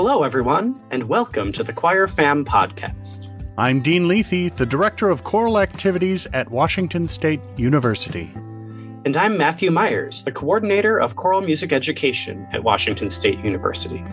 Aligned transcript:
Hello, 0.00 0.22
everyone, 0.22 0.76
and 0.92 1.08
welcome 1.08 1.50
to 1.50 1.64
the 1.64 1.72
Choir 1.72 2.06
Fam 2.06 2.44
podcast. 2.44 3.28
I'm 3.58 3.80
Dean 3.80 4.04
Luethi, 4.04 4.54
the 4.54 4.64
Director 4.64 5.08
of 5.08 5.24
Choral 5.24 5.58
Activities 5.58 6.24
at 6.32 6.48
Washington 6.52 7.08
State 7.08 7.40
University. 7.56 8.30
And 9.04 9.16
I'm 9.16 9.36
Matthew 9.36 9.72
Myers, 9.72 10.22
the 10.22 10.30
Coordinator 10.30 11.00
of 11.00 11.16
Choral 11.16 11.40
Music 11.40 11.72
Education 11.72 12.46
at 12.52 12.62
Washington 12.62 13.10
State 13.10 13.40
University. 13.40 14.04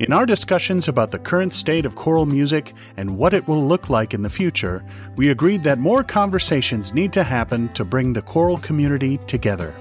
In 0.00 0.12
our 0.12 0.26
discussions 0.26 0.88
about 0.88 1.12
the 1.12 1.20
current 1.20 1.54
state 1.54 1.86
of 1.86 1.94
choral 1.94 2.26
music 2.26 2.74
and 2.96 3.16
what 3.16 3.32
it 3.32 3.46
will 3.46 3.64
look 3.64 3.88
like 3.88 4.12
in 4.12 4.22
the 4.22 4.28
future, 4.28 4.84
we 5.14 5.30
agreed 5.30 5.62
that 5.62 5.78
more 5.78 6.02
conversations 6.02 6.92
need 6.92 7.12
to 7.12 7.22
happen 7.22 7.72
to 7.74 7.84
bring 7.84 8.12
the 8.12 8.22
choral 8.22 8.56
community 8.56 9.18
together. 9.18 9.72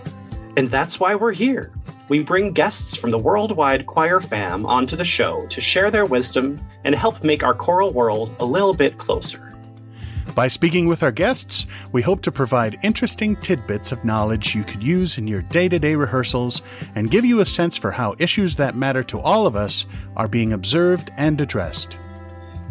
And 0.58 0.68
that's 0.68 1.00
why 1.00 1.16
we're 1.16 1.34
here. 1.34 1.72
We 2.08 2.20
bring 2.20 2.54
guests 2.54 2.95
from 2.95 3.12
the 3.12 3.18
worldwide 3.18 3.88
choir 3.88 4.20
fam 4.20 4.66
onto 4.66 4.95
the 4.95 5.04
show 5.04 5.45
to 5.48 5.59
share 5.59 5.91
their 5.91 6.05
wisdom 6.05 6.59
and 6.84 6.95
help 6.95 7.23
make 7.23 7.44
our 7.44 7.54
choral 7.54 7.91
world 7.91 8.34
a 8.40 8.45
little 8.45 8.73
bit 8.73 8.98
closer. 8.98 9.41
By 10.36 10.48
speaking 10.48 10.88
with 10.88 11.02
our 11.02 11.12
guests, 11.12 11.66
we 11.91 12.02
hope 12.02 12.22
to 12.23 12.31
provide 12.31 12.78
interesting 12.84 13.36
tidbits 13.38 13.91
of 13.91 14.04
knowledge 14.04 14.54
you 14.54 14.64
could 14.64 14.84
use 14.84 15.18
in 15.18 15.28
your 15.28 15.41
day 15.44 15.70
to 15.70 15.80
day 15.80 15.95
rehearsals 15.95 16.62
and 16.94 17.09
give 17.09 17.26
you 17.26 17.40
a 17.40 17.45
sense 17.45 17.78
for 17.78 17.92
how 17.92 18.16
issues 18.20 18.56
that 18.58 18.76
matter 18.76 19.03
to 19.03 19.20
all 19.20 19.48
of 19.48 19.56
us 19.56 19.86
are 20.16 20.28
being 20.28 20.53
observed 20.53 21.09
and 21.17 21.40
addressed. 21.40 21.98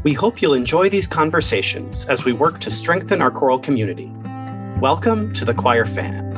We 0.03 0.13
hope 0.13 0.43
you'll 0.43 0.55
enjoy 0.55 0.91
these 0.91 1.07
conversations 1.07 2.07
as 2.07 2.25
we 2.25 2.35
work 2.35 2.61
to 2.61 2.71
strengthen 2.71 3.23
our 3.23 3.31
choral 3.31 3.59
community. 3.59 4.13
Welcome 4.79 5.33
to 5.33 5.47
the 5.47 5.55
Choir 5.55 5.87
Fam. 5.87 6.34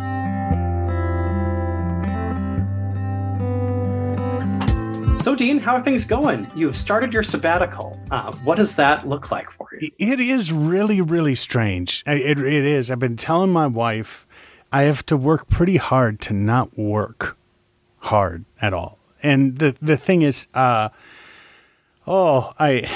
So, 5.19 5.35
Dean, 5.35 5.59
how 5.59 5.75
are 5.75 5.83
things 5.83 6.05
going? 6.05 6.47
You've 6.55 6.77
started 6.77 7.13
your 7.13 7.25
sabbatical. 7.25 7.99
Uh, 8.13 8.33
what 8.45 8.57
does 8.57 8.77
that 8.77 9.09
look 9.09 9.33
like 9.33 9.51
for 9.51 9.69
you? 9.81 9.91
It 9.99 10.21
is 10.21 10.53
really, 10.53 11.01
really 11.01 11.35
strange. 11.35 12.05
It, 12.07 12.39
it 12.39 12.65
is. 12.65 12.91
I've 12.91 13.01
been 13.01 13.17
telling 13.17 13.51
my 13.51 13.67
wife 13.67 14.25
I 14.73 14.83
have 14.83 15.05
to 15.07 15.17
work 15.17 15.49
pretty 15.49 15.79
hard 15.79 16.21
to 16.21 16.33
not 16.33 16.79
work 16.79 17.37
hard 17.99 18.45
at 18.61 18.73
all. 18.73 18.99
And 19.23 19.59
the 19.59 19.75
the 19.83 19.97
thing 19.97 20.23
is, 20.23 20.47
uh, 20.55 20.91
oh, 22.07 22.53
I, 22.59 22.89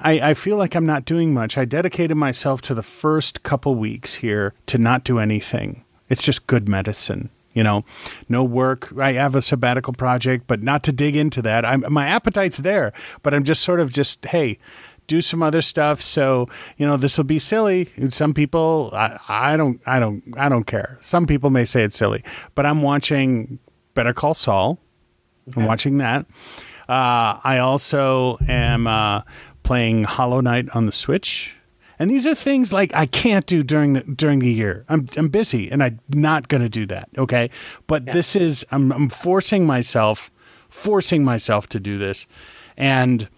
I 0.00 0.30
I 0.30 0.34
feel 0.34 0.56
like 0.56 0.74
I'm 0.74 0.86
not 0.86 1.04
doing 1.04 1.32
much. 1.32 1.56
I 1.56 1.64
dedicated 1.66 2.16
myself 2.16 2.62
to 2.62 2.74
the 2.74 2.82
first 2.82 3.42
couple 3.44 3.74
weeks 3.76 4.14
here 4.14 4.54
to 4.66 4.78
not 4.78 5.04
do 5.04 5.18
anything. 5.18 5.84
It's 6.08 6.22
just 6.22 6.46
good 6.46 6.68
medicine 6.68 7.30
you 7.56 7.64
know, 7.64 7.84
no 8.28 8.44
work. 8.44 8.92
I 8.98 9.14
have 9.14 9.34
a 9.34 9.40
sabbatical 9.40 9.94
project, 9.94 10.46
but 10.46 10.62
not 10.62 10.84
to 10.84 10.92
dig 10.92 11.16
into 11.16 11.40
that. 11.42 11.64
I'm, 11.64 11.84
my 11.90 12.06
appetite's 12.06 12.58
there, 12.58 12.92
but 13.22 13.32
I'm 13.32 13.44
just 13.44 13.62
sort 13.62 13.80
of 13.80 13.90
just, 13.90 14.26
hey, 14.26 14.58
do 15.06 15.22
some 15.22 15.42
other 15.42 15.62
stuff. 15.62 16.02
So, 16.02 16.48
you 16.76 16.86
know, 16.86 16.98
this 16.98 17.16
will 17.16 17.24
be 17.24 17.38
silly. 17.38 17.88
Some 18.10 18.34
people, 18.34 18.90
I, 18.92 19.18
I 19.26 19.56
don't, 19.56 19.80
I 19.86 19.98
don't, 19.98 20.22
I 20.36 20.50
don't 20.50 20.64
care. 20.64 20.98
Some 21.00 21.26
people 21.26 21.48
may 21.48 21.64
say 21.64 21.82
it's 21.82 21.96
silly, 21.96 22.22
but 22.54 22.66
I'm 22.66 22.82
watching 22.82 23.58
Better 23.94 24.12
Call 24.12 24.34
Saul. 24.34 24.78
Okay. 25.48 25.60
I'm 25.60 25.66
watching 25.66 25.96
that. 25.98 26.26
Uh, 26.88 27.40
I 27.42 27.58
also 27.58 28.36
am 28.48 28.86
uh, 28.86 29.22
playing 29.62 30.04
Hollow 30.04 30.42
Knight 30.42 30.68
on 30.74 30.84
the 30.84 30.92
Switch. 30.92 31.55
And 31.98 32.10
these 32.10 32.26
are 32.26 32.34
things 32.34 32.72
like 32.72 32.94
I 32.94 33.06
can't 33.06 33.46
do 33.46 33.62
during 33.62 33.94
the 33.94 34.00
during 34.00 34.40
the 34.40 34.52
year. 34.52 34.84
I'm 34.88 35.08
I'm 35.16 35.28
busy 35.28 35.70
and 35.70 35.82
I'm 35.82 36.00
not 36.08 36.48
going 36.48 36.62
to 36.62 36.68
do 36.68 36.86
that. 36.86 37.08
Okay, 37.16 37.50
but 37.86 38.06
yeah. 38.06 38.12
this 38.12 38.36
is 38.36 38.66
I'm 38.70 38.92
I'm 38.92 39.08
forcing 39.08 39.66
myself, 39.66 40.30
forcing 40.68 41.24
myself 41.24 41.68
to 41.68 41.80
do 41.80 41.98
this, 41.98 42.26
and 42.76 43.28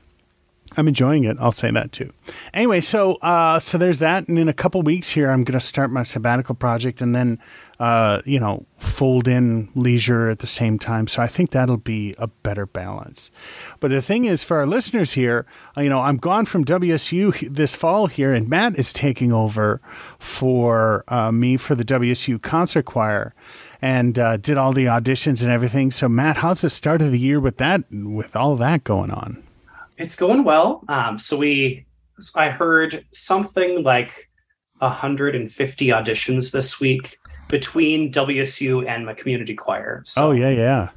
I'm 0.76 0.88
enjoying 0.88 1.24
it. 1.24 1.36
I'll 1.40 1.52
say 1.52 1.70
that 1.70 1.92
too. 1.92 2.12
Anyway, 2.52 2.80
so 2.80 3.14
uh, 3.16 3.60
so 3.60 3.78
there's 3.78 4.00
that, 4.00 4.28
and 4.28 4.38
in 4.38 4.48
a 4.48 4.54
couple 4.54 4.82
weeks 4.82 5.10
here, 5.10 5.30
I'm 5.30 5.44
going 5.44 5.58
to 5.58 5.64
start 5.64 5.90
my 5.90 6.02
sabbatical 6.02 6.54
project, 6.54 7.00
and 7.00 7.14
then 7.14 7.38
uh, 7.78 8.20
you 8.24 8.40
know, 8.40 8.66
fold 8.78 9.28
in 9.28 9.68
leisure 9.74 10.28
at 10.28 10.40
the 10.40 10.46
same 10.46 10.78
time. 10.78 11.06
So 11.06 11.22
I 11.22 11.28
think 11.28 11.50
that'll 11.50 11.76
be 11.76 12.14
a 12.18 12.26
better 12.26 12.66
balance. 12.66 13.30
But 13.78 13.92
the 13.92 14.02
thing 14.02 14.24
is, 14.24 14.42
for 14.42 14.56
our 14.56 14.66
listeners 14.66 15.12
here, 15.12 15.46
uh, 15.76 15.82
you 15.82 15.88
know, 15.88 16.00
I'm 16.00 16.16
gone 16.16 16.44
from 16.44 16.64
WSU 16.64 17.48
this 17.48 17.76
fall 17.76 18.08
here, 18.08 18.32
and 18.34 18.48
Matt 18.48 18.76
is 18.78 18.92
taking 18.92 19.32
over 19.32 19.80
for 20.18 21.04
uh, 21.08 21.30
me 21.30 21.56
for 21.56 21.76
the 21.76 21.84
WSU 21.84 22.42
concert 22.42 22.84
choir 22.84 23.32
and 23.80 24.18
uh, 24.18 24.36
did 24.38 24.56
all 24.56 24.72
the 24.72 24.86
auditions 24.86 25.40
and 25.40 25.52
everything. 25.52 25.92
So, 25.92 26.08
Matt, 26.08 26.38
how's 26.38 26.62
the 26.62 26.70
start 26.70 27.00
of 27.00 27.12
the 27.12 27.20
year 27.20 27.38
with 27.38 27.58
that, 27.58 27.84
with 27.92 28.34
all 28.34 28.56
that 28.56 28.82
going 28.82 29.12
on? 29.12 29.44
It's 29.98 30.16
going 30.16 30.42
well. 30.42 30.84
Um, 30.88 31.16
so 31.16 31.36
we, 31.36 31.86
I 32.34 32.50
heard 32.50 33.04
something 33.12 33.84
like 33.84 34.28
150 34.78 35.86
auditions 35.88 36.52
this 36.52 36.80
week 36.80 37.18
between 37.48 38.12
WSU 38.12 38.86
and 38.86 39.06
my 39.06 39.14
community 39.14 39.54
choir. 39.54 40.02
So, 40.04 40.28
oh 40.28 40.30
yeah, 40.32 40.50
yeah, 40.50 40.88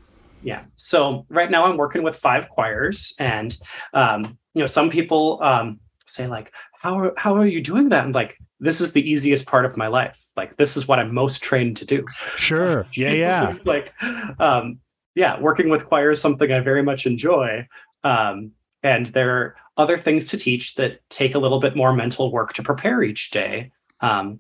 yeah. 0.44 0.63
So 0.75 1.25
right 1.29 1.50
now 1.50 1.66
I'm 1.66 1.78
working 1.78 2.03
with 2.03 2.16
five 2.16 2.50
choirs, 2.50 3.16
and 3.19 3.57
um, 3.94 4.38
you 4.53 4.59
know, 4.62 4.66
some 4.66 4.89
people 4.89 5.39
um, 5.41 5.79
say 6.06 6.28
like, 6.28 6.53
"How 6.81 6.95
are 6.95 7.13
how 7.17 7.35
are 7.35 7.45
you 7.45 7.62
doing 7.62 7.89
that?" 7.89 8.06
And 8.06 8.13
like, 8.13 8.38
this 8.59 8.79
is 8.79 8.94
the 8.94 9.09
easiest 9.09 9.47
part 9.47 9.66
of 9.66 9.75
my 9.75 9.88
life. 9.88 10.23
Like, 10.38 10.56
this 10.56 10.78
is 10.78 10.88
what 10.88 11.00
I'm 11.00 11.13
most 11.13 11.41
trained 11.41 11.78
to 11.78 11.85
do. 11.85 12.06
Sure. 12.38 12.85
Yeah, 12.94 13.12
yeah. 13.12 13.53
like, 13.66 13.91
um, 14.39 14.79
yeah, 15.16 15.39
working 15.39 15.69
with 15.69 15.88
choir 15.88 16.12
is 16.12 16.22
something 16.22 16.51
I 16.51 16.59
very 16.59 16.83
much 16.83 17.06
enjoy. 17.06 17.68
Um, 18.03 18.51
and 18.83 19.07
there 19.07 19.35
are 19.35 19.56
other 19.78 19.97
things 19.97 20.25
to 20.28 20.38
teach 20.38 20.75
that 20.75 21.00
take 21.09 21.35
a 21.35 21.39
little 21.39 21.59
bit 21.59 21.75
more 21.75 21.94
mental 21.94 22.31
work 22.31 22.53
to 22.53 22.63
prepare 22.63 23.01
each 23.01 23.31
day. 23.31 23.72
Um, 24.00 24.39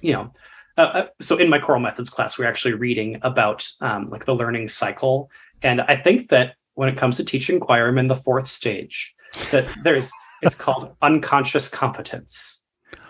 you 0.00 0.12
know, 0.12 0.32
uh, 0.82 0.86
uh, 0.86 1.06
so 1.20 1.36
in 1.38 1.48
my 1.48 1.58
choral 1.58 1.80
methods 1.80 2.10
class 2.10 2.38
we're 2.38 2.48
actually 2.48 2.74
reading 2.74 3.18
about 3.22 3.66
um, 3.80 4.10
like 4.10 4.24
the 4.24 4.34
learning 4.34 4.66
cycle 4.68 5.30
and 5.62 5.80
i 5.82 5.96
think 5.96 6.28
that 6.28 6.56
when 6.74 6.88
it 6.88 6.96
comes 6.96 7.16
to 7.16 7.24
teaching 7.24 7.60
choir 7.60 7.88
i'm 7.88 7.98
in 7.98 8.08
the 8.08 8.14
fourth 8.14 8.48
stage 8.48 9.14
that 9.50 9.64
there's 9.84 10.10
it's 10.42 10.56
called 10.56 10.94
unconscious 11.02 11.68
competence 11.68 12.64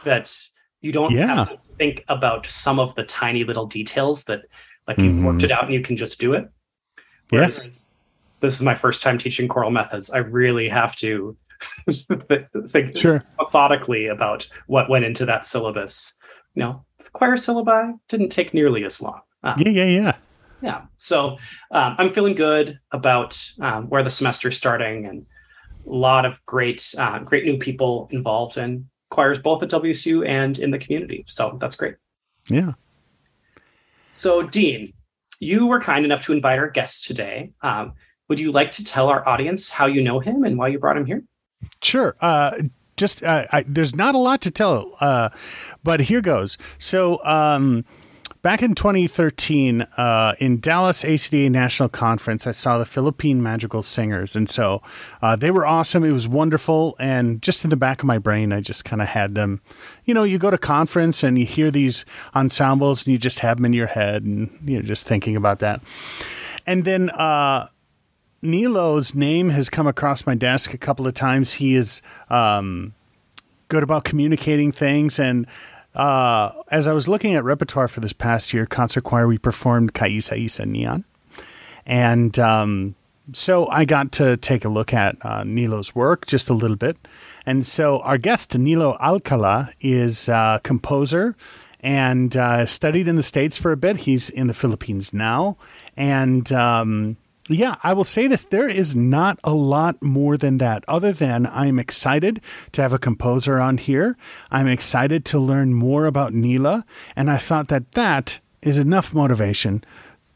that 0.04 0.36
you 0.82 0.92
don't 0.92 1.12
yeah. 1.12 1.34
have 1.34 1.48
to 1.50 1.58
think 1.78 2.04
about 2.08 2.44
some 2.44 2.78
of 2.78 2.94
the 2.94 3.04
tiny 3.04 3.44
little 3.44 3.66
details 3.66 4.24
that 4.24 4.42
like 4.86 4.98
you've 4.98 5.14
mm-hmm. 5.14 5.26
worked 5.26 5.42
it 5.42 5.50
out 5.50 5.64
and 5.64 5.72
you 5.72 5.80
can 5.80 5.96
just 5.96 6.20
do 6.20 6.34
it 6.34 6.48
Whereas, 7.30 7.68
yes 7.68 7.82
this 8.40 8.56
is 8.56 8.62
my 8.62 8.74
first 8.74 9.00
time 9.00 9.16
teaching 9.16 9.48
choral 9.48 9.70
methods 9.70 10.10
i 10.10 10.18
really 10.18 10.68
have 10.68 10.94
to 10.96 11.36
think 12.68 12.96
sure. 12.96 13.22
methodically 13.38 14.08
about 14.08 14.48
what 14.66 14.90
went 14.90 15.04
into 15.04 15.24
that 15.24 15.46
syllabus 15.46 16.18
you 16.54 16.60
know 16.60 16.84
the 16.98 17.10
choir 17.10 17.32
syllabi 17.32 17.98
didn't 18.08 18.30
take 18.30 18.54
nearly 18.54 18.84
as 18.84 19.00
long. 19.00 19.20
Um, 19.42 19.58
yeah, 19.58 19.70
yeah, 19.70 19.84
yeah. 19.84 20.16
Yeah. 20.62 20.82
So 20.96 21.38
um, 21.72 21.96
I'm 21.98 22.10
feeling 22.10 22.34
good 22.34 22.78
about 22.92 23.40
um, 23.60 23.88
where 23.88 24.02
the 24.02 24.10
semester's 24.10 24.56
starting 24.56 25.06
and 25.06 25.26
a 25.86 25.90
lot 25.90 26.24
of 26.24 26.44
great, 26.46 26.94
uh, 26.96 27.18
great 27.18 27.44
new 27.44 27.58
people 27.58 28.08
involved 28.12 28.56
in 28.56 28.88
choirs, 29.10 29.40
both 29.40 29.62
at 29.62 29.70
WSU 29.70 30.26
and 30.26 30.58
in 30.58 30.70
the 30.70 30.78
community. 30.78 31.24
So 31.26 31.58
that's 31.60 31.74
great. 31.74 31.96
Yeah. 32.48 32.72
So, 34.10 34.42
Dean, 34.42 34.92
you 35.40 35.66
were 35.66 35.80
kind 35.80 36.04
enough 36.04 36.24
to 36.26 36.32
invite 36.32 36.58
our 36.58 36.70
guest 36.70 37.06
today. 37.06 37.50
Um, 37.62 37.94
would 38.28 38.38
you 38.38 38.52
like 38.52 38.70
to 38.72 38.84
tell 38.84 39.08
our 39.08 39.28
audience 39.28 39.68
how 39.70 39.86
you 39.86 40.02
know 40.02 40.20
him 40.20 40.44
and 40.44 40.56
why 40.56 40.68
you 40.68 40.78
brought 40.78 40.96
him 40.96 41.06
here? 41.06 41.24
Sure. 41.82 42.16
Uh, 42.20 42.52
just 42.96 43.22
uh, 43.22 43.46
I, 43.52 43.64
there's 43.66 43.94
not 43.94 44.14
a 44.14 44.18
lot 44.18 44.40
to 44.42 44.50
tell, 44.50 44.96
uh, 45.00 45.30
but 45.82 46.00
here 46.00 46.20
goes. 46.20 46.58
So. 46.78 47.24
Um, 47.24 47.84
back 48.42 48.60
in 48.60 48.74
2013 48.74 49.82
uh, 49.96 50.34
in 50.40 50.58
dallas 50.58 51.04
acda 51.04 51.48
national 51.48 51.88
conference 51.88 52.44
i 52.44 52.50
saw 52.50 52.76
the 52.76 52.84
philippine 52.84 53.40
madrigal 53.40 53.82
singers 53.84 54.34
and 54.34 54.50
so 54.50 54.82
uh, 55.22 55.36
they 55.36 55.50
were 55.50 55.64
awesome 55.64 56.02
it 56.02 56.10
was 56.10 56.26
wonderful 56.26 56.96
and 56.98 57.40
just 57.40 57.62
in 57.62 57.70
the 57.70 57.76
back 57.76 58.00
of 58.00 58.06
my 58.06 58.18
brain 58.18 58.52
i 58.52 58.60
just 58.60 58.84
kind 58.84 59.00
of 59.00 59.08
had 59.08 59.36
them 59.36 59.60
you 60.04 60.12
know 60.12 60.24
you 60.24 60.38
go 60.38 60.50
to 60.50 60.58
conference 60.58 61.22
and 61.22 61.38
you 61.38 61.46
hear 61.46 61.70
these 61.70 62.04
ensembles 62.34 63.06
and 63.06 63.12
you 63.12 63.18
just 63.18 63.38
have 63.38 63.58
them 63.58 63.64
in 63.64 63.72
your 63.72 63.86
head 63.86 64.24
and 64.24 64.50
you're 64.64 64.82
just 64.82 65.06
thinking 65.06 65.36
about 65.36 65.60
that 65.60 65.80
and 66.66 66.84
then 66.84 67.10
uh, 67.10 67.66
Nilo's 68.42 69.14
name 69.14 69.50
has 69.50 69.70
come 69.70 69.86
across 69.86 70.26
my 70.26 70.34
desk 70.34 70.74
a 70.74 70.78
couple 70.78 71.06
of 71.06 71.14
times. 71.14 71.54
He 71.54 71.76
is 71.76 72.02
um, 72.28 72.92
good 73.68 73.84
about 73.84 74.04
communicating 74.04 74.72
things. 74.72 75.20
And 75.20 75.46
uh, 75.94 76.52
as 76.70 76.88
I 76.88 76.92
was 76.92 77.06
looking 77.06 77.34
at 77.34 77.44
repertoire 77.44 77.88
for 77.88 78.00
this 78.00 78.12
past 78.12 78.52
year, 78.52 78.66
concert 78.66 79.04
choir, 79.04 79.28
we 79.28 79.38
performed 79.38 79.94
Ka 79.94 80.06
Isa 80.06 80.36
Isa 80.36 80.64
Niyan. 80.64 81.04
And 81.86 82.36
um, 82.38 82.96
so 83.32 83.68
I 83.68 83.84
got 83.84 84.10
to 84.12 84.36
take 84.36 84.64
a 84.64 84.68
look 84.68 84.92
at 84.92 85.16
uh, 85.24 85.44
Nilo's 85.44 85.94
work 85.94 86.26
just 86.26 86.48
a 86.48 86.54
little 86.54 86.76
bit. 86.76 86.96
And 87.46 87.66
so 87.66 88.00
our 88.00 88.18
guest, 88.18 88.58
Nilo 88.58 88.96
Alcala, 89.00 89.72
is 89.80 90.28
a 90.28 90.60
composer 90.64 91.36
and 91.80 92.36
uh, 92.36 92.66
studied 92.66 93.08
in 93.08 93.16
the 93.16 93.22
States 93.22 93.56
for 93.56 93.72
a 93.72 93.76
bit. 93.76 93.98
He's 93.98 94.30
in 94.30 94.46
the 94.46 94.54
Philippines 94.54 95.12
now. 95.12 95.56
And 95.96 96.50
um, 96.52 97.16
Yeah, 97.48 97.76
I 97.82 97.92
will 97.92 98.04
say 98.04 98.28
this. 98.28 98.44
There 98.44 98.68
is 98.68 98.94
not 98.94 99.38
a 99.42 99.52
lot 99.52 100.00
more 100.00 100.36
than 100.36 100.58
that, 100.58 100.84
other 100.86 101.12
than 101.12 101.46
I'm 101.46 101.78
excited 101.78 102.40
to 102.72 102.82
have 102.82 102.92
a 102.92 102.98
composer 102.98 103.58
on 103.58 103.78
here. 103.78 104.16
I'm 104.50 104.68
excited 104.68 105.24
to 105.26 105.40
learn 105.40 105.74
more 105.74 106.06
about 106.06 106.32
Nilo. 106.32 106.84
And 107.16 107.30
I 107.30 107.38
thought 107.38 107.68
that 107.68 107.92
that 107.92 108.38
is 108.62 108.78
enough 108.78 109.12
motivation 109.12 109.82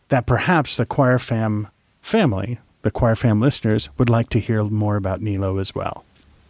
that 0.08 0.26
perhaps 0.26 0.76
the 0.76 0.86
Choir 0.86 1.18
Fam 1.18 1.68
family, 2.02 2.58
the 2.82 2.90
Choir 2.90 3.14
Fam 3.14 3.40
listeners, 3.40 3.88
would 3.98 4.10
like 4.10 4.28
to 4.30 4.40
hear 4.40 4.64
more 4.64 4.96
about 4.96 5.22
Nilo 5.22 5.58
as 5.58 5.74
well. 5.74 6.04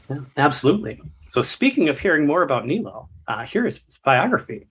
Yeah, 0.09 0.21
absolutely. 0.37 1.01
So, 1.29 1.43
speaking 1.43 1.89
of 1.89 1.99
hearing 1.99 2.27
more 2.27 2.43
about 2.43 2.67
Nilo, 2.67 3.09
uh, 3.29 3.45
here 3.45 3.67
is 3.67 3.85
his 3.85 3.99
biography. 3.99 4.67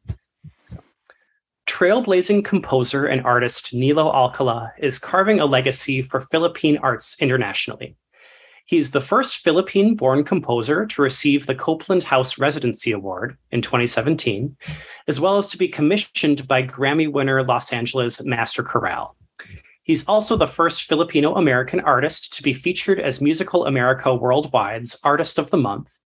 Trailblazing 1.67 2.45
composer 2.45 3.05
and 3.05 3.25
artist 3.25 3.73
Nilo 3.73 4.11
Alcala 4.11 4.71
is 4.77 4.99
carving 4.99 5.39
a 5.39 5.45
legacy 5.45 6.01
for 6.01 6.21
Philippine 6.21 6.77
arts 6.77 7.17
internationally. 7.19 7.95
He's 8.65 8.91
the 8.91 9.01
first 9.01 9.43
Philippine 9.43 9.95
born 9.95 10.23
composer 10.23 10.85
to 10.85 11.01
receive 11.01 11.45
the 11.45 11.55
Copland 11.55 12.03
House 12.03 12.37
Residency 12.39 12.91
Award 12.91 13.37
in 13.51 13.61
2017, 13.61 14.55
as 15.07 15.19
well 15.19 15.37
as 15.37 15.47
to 15.49 15.57
be 15.57 15.67
commissioned 15.67 16.47
by 16.47 16.63
Grammy 16.63 17.11
winner 17.11 17.43
Los 17.43 17.73
Angeles 17.73 18.23
Master 18.23 18.63
Chorale. 18.63 19.15
He's 19.83 20.07
also 20.07 20.35
the 20.35 20.47
first 20.47 20.83
Filipino 20.83 21.35
American 21.35 21.79
artist 21.79 22.35
to 22.35 22.43
be 22.43 22.53
featured 22.53 22.99
as 22.99 23.21
Musical 23.21 23.65
America 23.65 24.09
Worldwide's 24.09 24.99
Artist 25.03 25.37
of 25.37 25.51
the 25.51 25.57
Month 25.57 25.99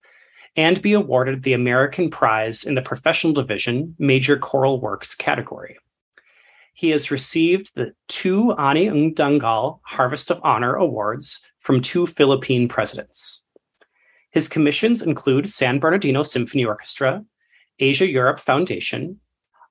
and 0.60 0.82
be 0.82 0.92
awarded 0.92 1.44
the 1.44 1.54
American 1.54 2.10
Prize 2.10 2.66
in 2.66 2.76
the 2.76 2.82
Professional 2.82 3.32
Division 3.32 3.96
Major 3.98 4.36
Choral 4.38 4.82
Works 4.82 5.16
category. 5.16 5.78
He 6.74 6.90
has 6.90 7.12
received 7.12 7.76
the 7.76 7.94
two 8.10 8.52
Ani 8.58 8.88
Ng 8.88 9.16
Dangal 9.16 9.80
Harvest 9.84 10.30
of 10.30 10.42
Honor 10.44 10.76
Awards 10.76 11.40
from 11.60 11.80
two 11.80 12.06
Philippine 12.06 12.68
presidents. 12.68 13.46
His 14.32 14.50
commissions 14.50 15.02
include 15.02 15.48
San 15.48 15.80
Bernardino 15.80 16.24
Symphony 16.24 16.66
Orchestra, 16.66 17.24
Asia 17.80 18.12
Europe 18.12 18.42
Foundation, 18.42 19.22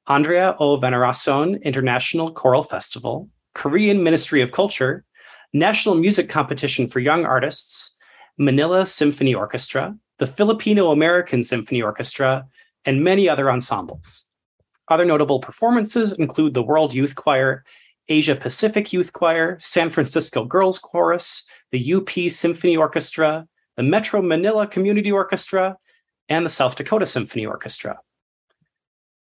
Andrea 0.06 0.56
O. 0.58 0.78
Veneracion 0.78 1.62
International 1.64 2.32
Choral 2.32 2.62
Festival, 2.62 3.28
Korean 3.52 4.02
Ministry 4.02 4.40
of 4.40 4.52
Culture, 4.52 5.04
National 5.52 5.96
Music 5.96 6.30
Competition 6.30 6.88
for 6.88 7.00
Young 7.00 7.26
Artists, 7.26 7.94
Manila 8.38 8.86
Symphony 8.86 9.34
Orchestra, 9.34 9.94
the 10.18 10.26
Filipino 10.26 10.90
American 10.90 11.42
Symphony 11.42 11.80
Orchestra, 11.80 12.46
and 12.84 13.04
many 13.04 13.28
other 13.28 13.50
ensembles. 13.50 14.24
Other 14.88 15.04
notable 15.04 15.40
performances 15.40 16.12
include 16.12 16.54
the 16.54 16.62
World 16.62 16.94
Youth 16.94 17.14
Choir, 17.14 17.64
Asia 18.08 18.34
Pacific 18.34 18.92
Youth 18.92 19.12
Choir, 19.12 19.58
San 19.60 19.90
Francisco 19.90 20.44
Girls 20.44 20.78
Chorus, 20.78 21.46
the 21.70 21.94
UP 21.94 22.10
Symphony 22.30 22.76
Orchestra, 22.76 23.46
the 23.76 23.82
Metro 23.82 24.22
Manila 24.22 24.66
Community 24.66 25.12
Orchestra, 25.12 25.76
and 26.28 26.44
the 26.44 26.50
South 26.50 26.76
Dakota 26.76 27.06
Symphony 27.06 27.46
Orchestra. 27.46 27.98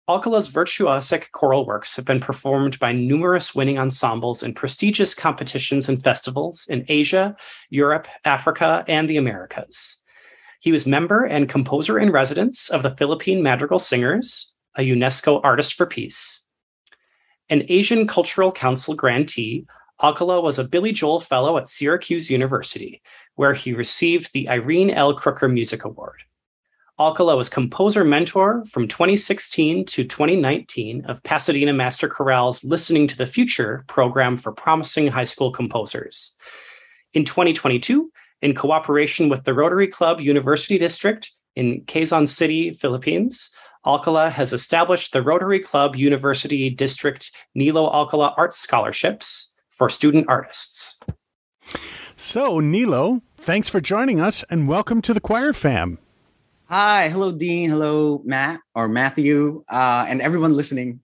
Alcala's 0.10 0.50
virtuosic 0.50 1.32
choral 1.32 1.66
works 1.66 1.96
have 1.96 2.06
been 2.06 2.20
performed 2.20 2.78
by 2.80 2.92
numerous 2.92 3.56
winning 3.56 3.78
ensembles 3.78 4.44
in 4.44 4.54
prestigious 4.54 5.14
competitions 5.14 5.88
and 5.88 6.02
festivals 6.02 6.66
in 6.68 6.84
Asia, 6.90 7.36
Europe, 7.70 8.08
Africa, 8.26 8.84
and 8.88 9.10
the 9.10 9.18
Americas. 9.18 10.01
He 10.62 10.72
was 10.72 10.86
member 10.86 11.26
and 11.26 11.50
composer 11.50 11.98
in 11.98 12.12
residence 12.12 12.70
of 12.70 12.84
the 12.84 12.92
Philippine 12.92 13.42
Madrigal 13.42 13.80
Singers, 13.80 14.56
a 14.78 14.82
UNESCO 14.82 15.42
Artist 15.44 15.74
for 15.74 15.88
Peace. 15.88 16.46
An 17.50 17.64
Asian 17.68 18.06
Cultural 18.06 18.52
Council 18.52 18.94
grantee, 18.94 19.66
Alcala 20.04 20.40
was 20.40 20.60
a 20.60 20.68
Billy 20.68 20.92
Joel 20.92 21.20
Fellow 21.20 21.58
at 21.58 21.68
Syracuse 21.68 22.30
University, 22.30 23.02
where 23.36 23.56
he 23.56 23.74
received 23.74 24.34
the 24.34 24.48
Irene 24.50 24.92
L. 24.92 25.16
Crooker 25.16 25.50
Music 25.50 25.84
Award. 25.84 26.22
Alcala 27.00 27.36
was 27.36 27.50
composer 27.50 28.04
mentor 28.04 28.64
from 28.66 28.88
2016 28.88 29.86
to 29.86 30.04
2019 30.04 31.06
of 31.06 31.24
Pasadena 31.24 31.74
Master 31.74 32.08
Chorale's 32.08 32.64
Listening 32.64 33.08
to 33.08 33.18
the 33.18 33.26
Future 33.26 33.84
program 33.88 34.38
for 34.38 34.52
promising 34.52 35.08
high 35.08 35.24
school 35.24 35.52
composers. 35.52 36.36
In 37.16 37.26
2022, 37.26 38.12
in 38.42 38.56
cooperation 38.56 39.30
with 39.30 39.44
the 39.44 39.54
Rotary 39.54 39.88
Club 39.88 40.20
University 40.20 40.78
District 40.78 41.32
in 41.56 41.82
Quezon 41.86 42.28
City, 42.28 42.72
Philippines. 42.72 43.54
Alcala 43.86 44.30
has 44.30 44.54
established 44.54 45.14
the 45.14 45.22
Rotary 45.22 45.60
Club 45.60 45.96
University 45.96 46.70
District 46.70 47.32
Nilo 47.56 47.92
Alcala 47.92 48.34
Arts 48.38 48.58
Scholarships 48.58 49.54
for 49.70 49.90
student 49.90 50.28
artists. 50.30 51.00
So, 52.16 52.60
Nilo, 52.60 53.22
thanks 53.38 53.70
for 53.70 53.82
joining 53.82 54.20
us 54.20 54.44
and 54.50 54.68
welcome 54.68 55.02
to 55.02 55.14
the 55.14 55.20
Choir 55.20 55.54
Fam. 55.54 55.98
Hi, 56.66 57.10
hello, 57.10 57.32
Dean. 57.32 57.70
Hello, 57.70 58.22
Matt 58.24 58.62
or 58.76 58.88
Matthew, 58.88 59.64
uh, 59.70 60.06
and 60.08 60.22
everyone 60.22 60.56
listening. 60.56 61.02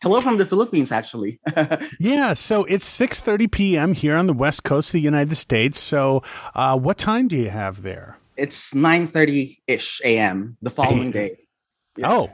Hello 0.00 0.20
from 0.20 0.36
the 0.36 0.46
Philippines, 0.46 0.92
actually. 0.92 1.40
yeah, 1.98 2.32
so 2.32 2.64
it's 2.64 2.88
6:30 2.88 3.50
p.m. 3.50 3.94
here 3.94 4.14
on 4.14 4.26
the 4.26 4.32
west 4.32 4.62
coast 4.62 4.90
of 4.90 4.92
the 4.92 5.00
United 5.00 5.34
States. 5.34 5.80
So, 5.80 6.22
uh, 6.54 6.78
what 6.78 6.98
time 6.98 7.26
do 7.26 7.36
you 7.36 7.50
have 7.50 7.82
there? 7.82 8.16
It's 8.36 8.74
9:30 8.74 9.58
ish 9.66 10.00
a.m. 10.04 10.56
the 10.62 10.70
following 10.70 11.10
day. 11.10 11.36
Yeah. 11.96 12.12
Oh, 12.12 12.30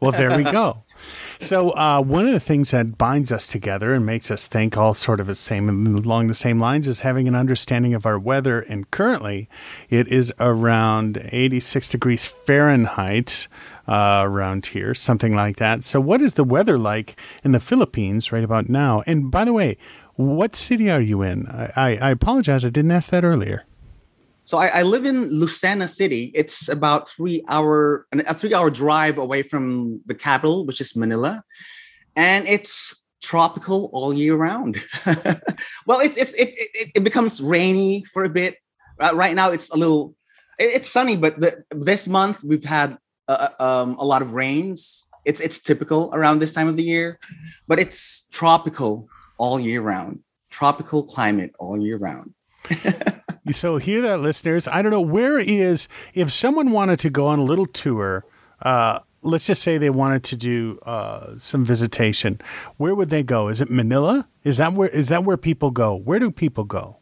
well, 0.00 0.12
there 0.12 0.36
we 0.36 0.44
go. 0.44 0.84
So 1.40 1.70
uh, 1.70 2.00
one 2.00 2.26
of 2.26 2.32
the 2.32 2.38
things 2.38 2.70
that 2.70 2.96
binds 2.96 3.32
us 3.32 3.48
together 3.48 3.92
and 3.92 4.06
makes 4.06 4.30
us 4.30 4.46
think 4.46 4.76
all 4.76 4.94
sort 4.94 5.18
of 5.18 5.26
the 5.26 5.34
same 5.34 5.68
along 5.96 6.28
the 6.28 6.34
same 6.34 6.60
lines 6.60 6.86
is 6.86 7.00
having 7.00 7.26
an 7.26 7.34
understanding 7.34 7.94
of 7.94 8.06
our 8.06 8.16
weather. 8.16 8.60
And 8.60 8.88
currently, 8.92 9.48
it 9.90 10.06
is 10.06 10.32
around 10.38 11.28
86 11.32 11.88
degrees 11.88 12.24
Fahrenheit 12.24 13.48
uh, 13.86 14.22
around 14.24 14.66
here, 14.66 14.94
something 14.94 15.34
like 15.34 15.56
that. 15.56 15.84
So, 15.84 16.00
what 16.00 16.20
is 16.20 16.34
the 16.34 16.44
weather 16.44 16.78
like 16.78 17.16
in 17.44 17.52
the 17.52 17.60
Philippines 17.60 18.32
right 18.32 18.44
about 18.44 18.68
now? 18.68 19.02
And 19.06 19.30
by 19.30 19.44
the 19.44 19.52
way, 19.52 19.76
what 20.14 20.54
city 20.54 20.90
are 20.90 21.00
you 21.00 21.22
in? 21.22 21.46
I, 21.48 21.96
I 21.96 22.10
apologize, 22.10 22.64
I 22.64 22.70
didn't 22.70 22.92
ask 22.92 23.10
that 23.10 23.24
earlier. 23.24 23.64
So 24.44 24.58
I, 24.58 24.66
I, 24.66 24.82
live 24.82 25.04
in 25.04 25.30
Lucena 25.30 25.88
City. 25.88 26.32
It's 26.34 26.68
about 26.68 27.08
three 27.08 27.44
hour 27.48 28.06
a 28.12 28.34
three 28.34 28.52
hour 28.52 28.70
drive 28.70 29.16
away 29.16 29.42
from 29.42 30.00
the 30.06 30.14
capital, 30.14 30.66
which 30.66 30.80
is 30.80 30.96
Manila, 30.96 31.44
and 32.16 32.46
it's 32.48 33.04
tropical 33.22 33.88
all 33.92 34.12
year 34.12 34.34
round. 34.34 34.82
well, 35.86 36.00
it's 36.00 36.16
it's 36.16 36.34
it, 36.34 36.50
it, 36.56 36.90
it 36.96 37.04
becomes 37.04 37.40
rainy 37.40 38.04
for 38.12 38.24
a 38.24 38.28
bit. 38.28 38.56
Uh, 39.00 39.14
right 39.14 39.34
now, 39.34 39.50
it's 39.52 39.70
a 39.70 39.76
little 39.76 40.16
it's 40.58 40.88
sunny, 40.88 41.16
but 41.16 41.38
the, 41.40 41.64
this 41.70 42.08
month 42.08 42.42
we've 42.44 42.64
had 42.64 42.98
uh, 43.28 43.48
uh, 43.58 43.64
um, 43.64 43.96
a 43.98 44.04
lot 44.04 44.22
of 44.22 44.34
rains. 44.34 45.06
It's 45.24 45.40
it's 45.40 45.60
typical 45.60 46.10
around 46.12 46.40
this 46.40 46.52
time 46.52 46.68
of 46.68 46.76
the 46.76 46.82
year, 46.82 47.18
but 47.68 47.78
it's 47.78 48.24
tropical 48.32 49.08
all 49.38 49.60
year 49.60 49.80
round. 49.80 50.20
Tropical 50.50 51.04
climate 51.04 51.52
all 51.58 51.80
year 51.80 51.96
round. 51.96 52.34
so 53.50 53.76
hear 53.76 54.02
that, 54.02 54.20
listeners. 54.20 54.66
I 54.66 54.82
don't 54.82 54.90
know 54.90 55.00
where 55.00 55.38
is 55.38 55.88
if 56.14 56.32
someone 56.32 56.70
wanted 56.70 56.98
to 57.00 57.10
go 57.10 57.26
on 57.26 57.38
a 57.38 57.44
little 57.44 57.66
tour. 57.66 58.24
Uh, 58.60 59.00
let's 59.22 59.46
just 59.46 59.62
say 59.62 59.78
they 59.78 59.90
wanted 59.90 60.24
to 60.24 60.36
do 60.36 60.78
uh, 60.82 61.36
some 61.36 61.64
visitation. 61.64 62.40
Where 62.76 62.94
would 62.94 63.10
they 63.10 63.22
go? 63.22 63.48
Is 63.48 63.60
it 63.60 63.70
Manila? 63.70 64.28
Is 64.44 64.56
that 64.56 64.72
where 64.72 64.88
is 64.88 65.08
that 65.08 65.24
where 65.24 65.36
people 65.36 65.70
go? 65.70 65.94
Where 65.94 66.18
do 66.18 66.30
people 66.30 66.64
go? 66.64 66.96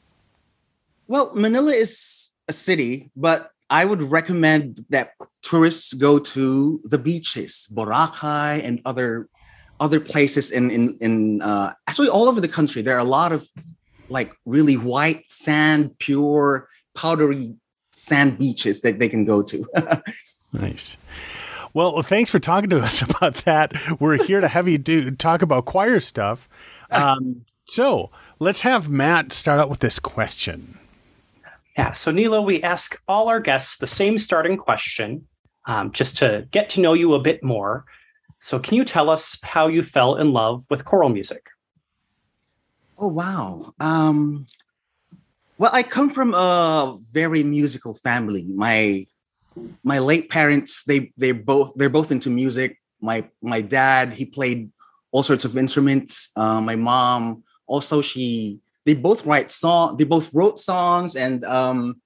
Well, 1.08 1.32
Manila 1.34 1.72
is 1.72 2.30
a 2.46 2.52
city, 2.52 3.10
but 3.16 3.50
I 3.70 3.84
would 3.84 4.02
recommend 4.02 4.84
that 4.90 5.12
tourists 5.42 5.94
go 5.94 6.18
to 6.18 6.80
the 6.84 6.98
beaches, 6.98 7.68
Boracay 7.72 8.62
and 8.64 8.80
other 8.84 9.28
other 9.78 10.00
places 10.00 10.50
in 10.50 10.70
in 10.70 10.98
in 11.00 11.42
uh, 11.42 11.72
actually 11.86 12.08
all 12.08 12.28
over 12.28 12.40
the 12.40 12.48
country. 12.48 12.82
There 12.82 12.96
are 12.96 13.00
a 13.00 13.04
lot 13.04 13.32
of 13.32 13.48
like 14.08 14.32
really 14.44 14.76
white 14.76 15.30
sand, 15.30 15.98
pure 15.98 16.68
powdery 16.94 17.54
sand 17.92 18.38
beaches 18.38 18.80
that 18.82 18.98
they 18.98 19.08
can 19.08 19.24
go 19.24 19.42
to. 19.42 19.64
nice. 20.52 20.96
Well, 21.72 22.02
thanks 22.02 22.30
for 22.30 22.40
talking 22.40 22.70
to 22.70 22.80
us 22.80 23.02
about 23.08 23.34
that. 23.44 23.72
We're 24.00 24.22
here 24.22 24.40
to 24.40 24.48
have 24.48 24.68
you 24.68 24.78
do 24.78 25.10
talk 25.12 25.42
about 25.42 25.64
choir 25.64 26.00
stuff. 26.00 26.48
Um, 26.92 27.44
so 27.66 28.10
let's 28.40 28.62
have 28.62 28.88
Matt 28.88 29.32
start 29.32 29.60
out 29.60 29.70
with 29.70 29.78
this 29.78 30.00
question. 30.00 30.76
Yeah. 31.80 31.92
So, 31.92 32.10
Nilo, 32.10 32.42
we 32.42 32.62
ask 32.62 33.02
all 33.08 33.30
our 33.30 33.40
guests 33.40 33.78
the 33.78 33.87
same 33.87 34.18
starting 34.18 34.58
question 34.58 35.26
um, 35.64 35.90
just 35.92 36.18
to 36.18 36.46
get 36.50 36.68
to 36.70 36.80
know 36.82 36.92
you 36.92 37.14
a 37.14 37.18
bit 37.18 37.42
more. 37.42 37.87
So, 38.38 38.58
can 38.58 38.76
you 38.76 38.84
tell 38.84 39.08
us 39.08 39.40
how 39.42 39.66
you 39.66 39.80
fell 39.80 40.16
in 40.16 40.34
love 40.34 40.66
with 40.68 40.84
choral 40.84 41.08
music? 41.08 41.49
Oh, 42.99 43.08
wow. 43.08 43.72
Um, 43.80 44.44
well, 45.56 45.70
I 45.72 45.82
come 45.82 46.10
from 46.10 46.34
a 46.34 46.99
very 47.12 47.42
musical 47.42 47.94
family. 47.94 48.44
My 48.44 49.06
my 49.82 50.00
late 50.00 50.28
parents 50.28 50.84
they 50.84 51.12
they 51.16 51.32
both 51.32 51.72
they're 51.76 51.88
both 51.88 52.12
into 52.12 52.28
music. 52.28 52.78
My 53.00 53.26
my 53.40 53.62
dad 53.62 54.12
he 54.12 54.26
played 54.26 54.70
all 55.12 55.22
sorts 55.22 55.46
of 55.46 55.56
instruments. 55.56 56.28
Uh, 56.37 56.60
my 56.60 56.76
mom 56.76 57.42
also 57.66 58.02
she 58.02 58.60
they 58.87 58.94
both 58.94 59.26
write 59.26 59.50
song. 59.50 59.96
They 59.96 60.04
both 60.04 60.32
wrote 60.32 60.58
songs, 60.58 61.16
and 61.16 61.44
um, 61.44 62.00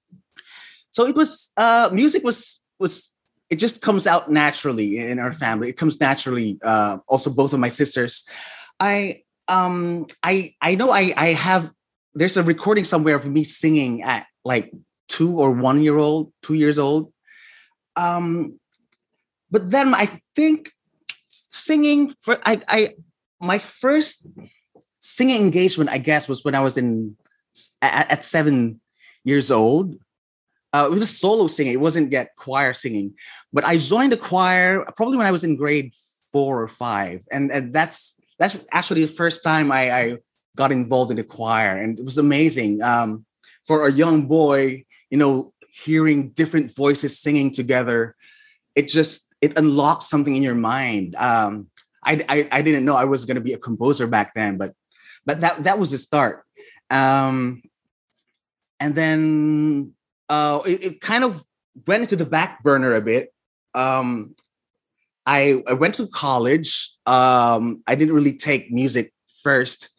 so 0.91 1.05
it 1.05 1.15
was 1.15 1.51
uh, 1.57 1.89
music 1.91 2.23
was 2.23 2.61
was 2.79 3.15
it 3.49 3.57
just 3.57 3.81
comes 3.81 4.07
out 4.07 4.31
naturally 4.31 4.97
in 4.97 5.19
our 5.19 5.33
family. 5.33 5.69
It 5.69 5.77
comes 5.77 5.99
naturally. 5.99 6.57
Uh, 6.63 6.97
also, 7.07 7.29
both 7.29 7.53
of 7.53 7.59
my 7.59 7.69
sisters. 7.69 8.27
I 8.79 9.23
um 9.47 10.07
I 10.23 10.55
I 10.61 10.75
know 10.75 10.91
I 10.91 11.13
I 11.15 11.27
have 11.33 11.71
there's 12.13 12.37
a 12.37 12.43
recording 12.43 12.83
somewhere 12.83 13.15
of 13.15 13.29
me 13.29 13.43
singing 13.43 14.03
at 14.03 14.25
like 14.43 14.71
two 15.07 15.39
or 15.39 15.51
one 15.51 15.81
year 15.81 15.97
old, 15.97 16.31
two 16.41 16.55
years 16.55 16.79
old. 16.79 17.11
Um, 17.95 18.59
but 19.51 19.69
then 19.69 19.93
I 19.93 20.21
think 20.35 20.71
singing 21.49 22.09
for 22.21 22.39
I 22.45 22.61
I 22.67 22.89
my 23.39 23.59
first 23.59 24.27
singing 25.05 25.39
engagement, 25.41 25.91
I 25.91 25.99
guess, 25.99 26.27
was 26.27 26.43
when 26.43 26.55
I 26.55 26.61
was 26.61 26.77
in 26.77 27.15
at, 27.81 28.11
at 28.11 28.23
seven 28.23 28.81
years 29.23 29.51
old. 29.51 29.95
Uh, 30.73 30.89
it 30.91 30.91
was 30.91 31.17
solo 31.17 31.47
singing. 31.47 31.73
It 31.73 31.79
wasn't 31.79 32.11
yet 32.11 32.35
choir 32.35 32.73
singing, 32.73 33.13
but 33.53 33.63
I 33.63 33.77
joined 33.77 34.11
the 34.11 34.17
choir 34.17 34.83
probably 34.97 35.17
when 35.17 35.27
I 35.27 35.31
was 35.31 35.43
in 35.43 35.55
grade 35.55 35.93
four 36.31 36.61
or 36.61 36.67
five, 36.67 37.25
and, 37.31 37.51
and 37.51 37.73
that's 37.73 38.19
that's 38.39 38.57
actually 38.73 39.05
the 39.05 39.13
first 39.13 39.41
time 39.43 39.71
I, 39.71 39.91
I 39.91 40.17
got 40.57 40.73
involved 40.73 41.11
in 41.11 41.17
the 41.17 41.23
choir, 41.23 41.77
and 41.77 41.97
it 41.97 42.03
was 42.03 42.17
amazing. 42.17 42.81
Um, 42.81 43.25
for 43.63 43.87
a 43.87 43.91
young 43.91 44.27
boy, 44.27 44.83
you 45.09 45.17
know, 45.17 45.53
hearing 45.83 46.29
different 46.31 46.75
voices 46.75 47.17
singing 47.19 47.51
together, 47.51 48.15
it 48.75 48.89
just 48.89 49.33
it 49.39 49.57
unlocks 49.57 50.09
something 50.09 50.35
in 50.35 50.43
your 50.43 50.55
mind. 50.55 51.15
Um, 51.15 51.67
I, 52.03 52.23
I, 52.27 52.47
I 52.51 52.61
didn't 52.61 52.85
know 52.85 52.95
I 52.95 53.05
was 53.05 53.25
going 53.25 53.35
to 53.35 53.41
be 53.41 53.53
a 53.53 53.57
composer 53.57 54.07
back 54.07 54.33
then, 54.35 54.57
but 54.57 54.73
but 55.25 55.41
that 55.41 55.63
that 55.63 55.79
was 55.79 55.91
the 55.91 55.97
start. 55.97 56.43
Um, 56.89 57.63
and 58.79 58.93
then 58.93 59.95
uh, 60.29 60.59
it, 60.65 60.83
it, 60.83 61.01
kind 61.01 61.23
of 61.23 61.43
went 61.87 62.03
into 62.03 62.15
the 62.15 62.25
back 62.25 62.63
burner 62.63 62.93
a 62.93 63.01
bit. 63.01 63.33
Um, 63.73 64.35
I, 65.25 65.63
I 65.67 65.73
went 65.73 65.95
to 65.95 66.07
college. 66.07 66.91
Um, 67.05 67.83
I 67.87 67.95
didn't 67.95 68.13
really 68.13 68.33
take 68.33 68.71
music 68.71 69.11
first, 69.43 69.89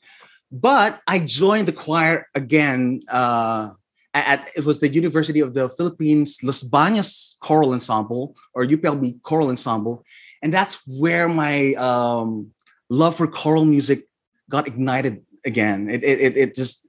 but 0.53 1.01
I 1.07 1.19
joined 1.19 1.67
the 1.67 1.73
choir 1.73 2.29
again. 2.35 3.03
Uh, 3.09 3.71
at 4.15 4.49
it 4.57 4.65
was 4.65 4.81
the 4.81 4.89
University 4.89 5.41
of 5.41 5.53
the 5.53 5.69
Philippines 5.69 6.39
Los 6.43 6.63
Baños 6.63 7.37
Choral 7.41 7.73
Ensemble 7.73 8.35
or 8.55 8.65
UPLB 8.65 9.23
Choral 9.23 9.51
Ensemble, 9.51 10.05
and 10.43 10.53
that's 10.53 10.81
where 10.87 11.29
my 11.29 11.75
um, 11.75 12.53
love 12.89 13.17
for 13.17 13.27
choral 13.27 13.65
music 13.65 14.05
got 14.51 14.67
ignited 14.67 15.23
again. 15.45 15.89
It 15.91 16.03
it 16.05 16.37
it, 16.37 16.55
just 16.55 16.89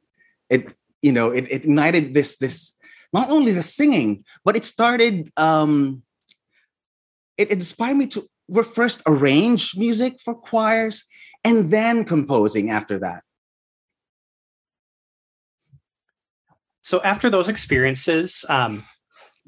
it 0.50 0.74
you 1.02 1.12
know 1.12 1.32
it, 1.32 1.46
it 1.50 1.64
ignited 1.66 2.14
this 2.14 2.38
this 2.38 2.74
not 3.14 3.30
only 3.30 3.52
the 3.52 3.62
singing, 3.62 4.26
but 4.44 4.56
it 4.56 4.66
started 4.66 5.32
um 5.38 6.04
it, 7.38 7.52
it 7.52 7.54
inspired 7.54 7.98
me 7.98 8.08
to 8.08 8.28
first 8.64 9.02
arrange 9.06 9.76
music 9.76 10.20
for 10.24 10.34
choirs 10.34 11.04
and 11.44 11.72
then 11.72 12.04
composing 12.04 12.70
after 12.70 13.00
that. 13.00 13.24
So 16.82 17.02
after 17.02 17.30
those 17.30 17.50
experiences, 17.50 18.46
um, 18.50 18.86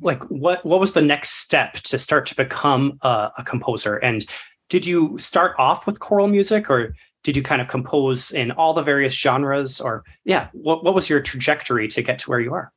like 0.02 0.22
what 0.30 0.64
what 0.66 0.80
was 0.80 0.94
the 0.94 1.02
next 1.02 1.42
step 1.42 1.74
to 1.74 1.98
start 1.98 2.26
to 2.28 2.36
become 2.36 3.00
a, 3.02 3.32
a, 3.38 3.44
composer? 3.44 3.96
And 3.96 4.26
did 4.70 4.86
you 4.86 5.18
start 5.18 5.56
off 5.58 5.88
with 5.88 6.00
choral 6.00 6.28
music, 6.28 6.70
or 6.70 6.96
did 7.30 7.38
you 7.38 7.44
kind 7.44 7.62
of 7.62 7.68
compose 7.68 8.32
in 8.32 8.50
all 8.50 8.74
the 8.74 8.82
various 8.82 9.14
genres? 9.14 9.80
Or 9.80 10.04
yeah, 10.26 10.48
what 10.52 10.84
what 10.84 10.96
was 10.96 11.08
your 11.12 11.22
trajectory 11.22 11.88
to 11.90 12.02
get 12.02 12.18
to 12.20 12.30
where 12.32 12.40
you 12.40 12.56
are? 12.56 12.74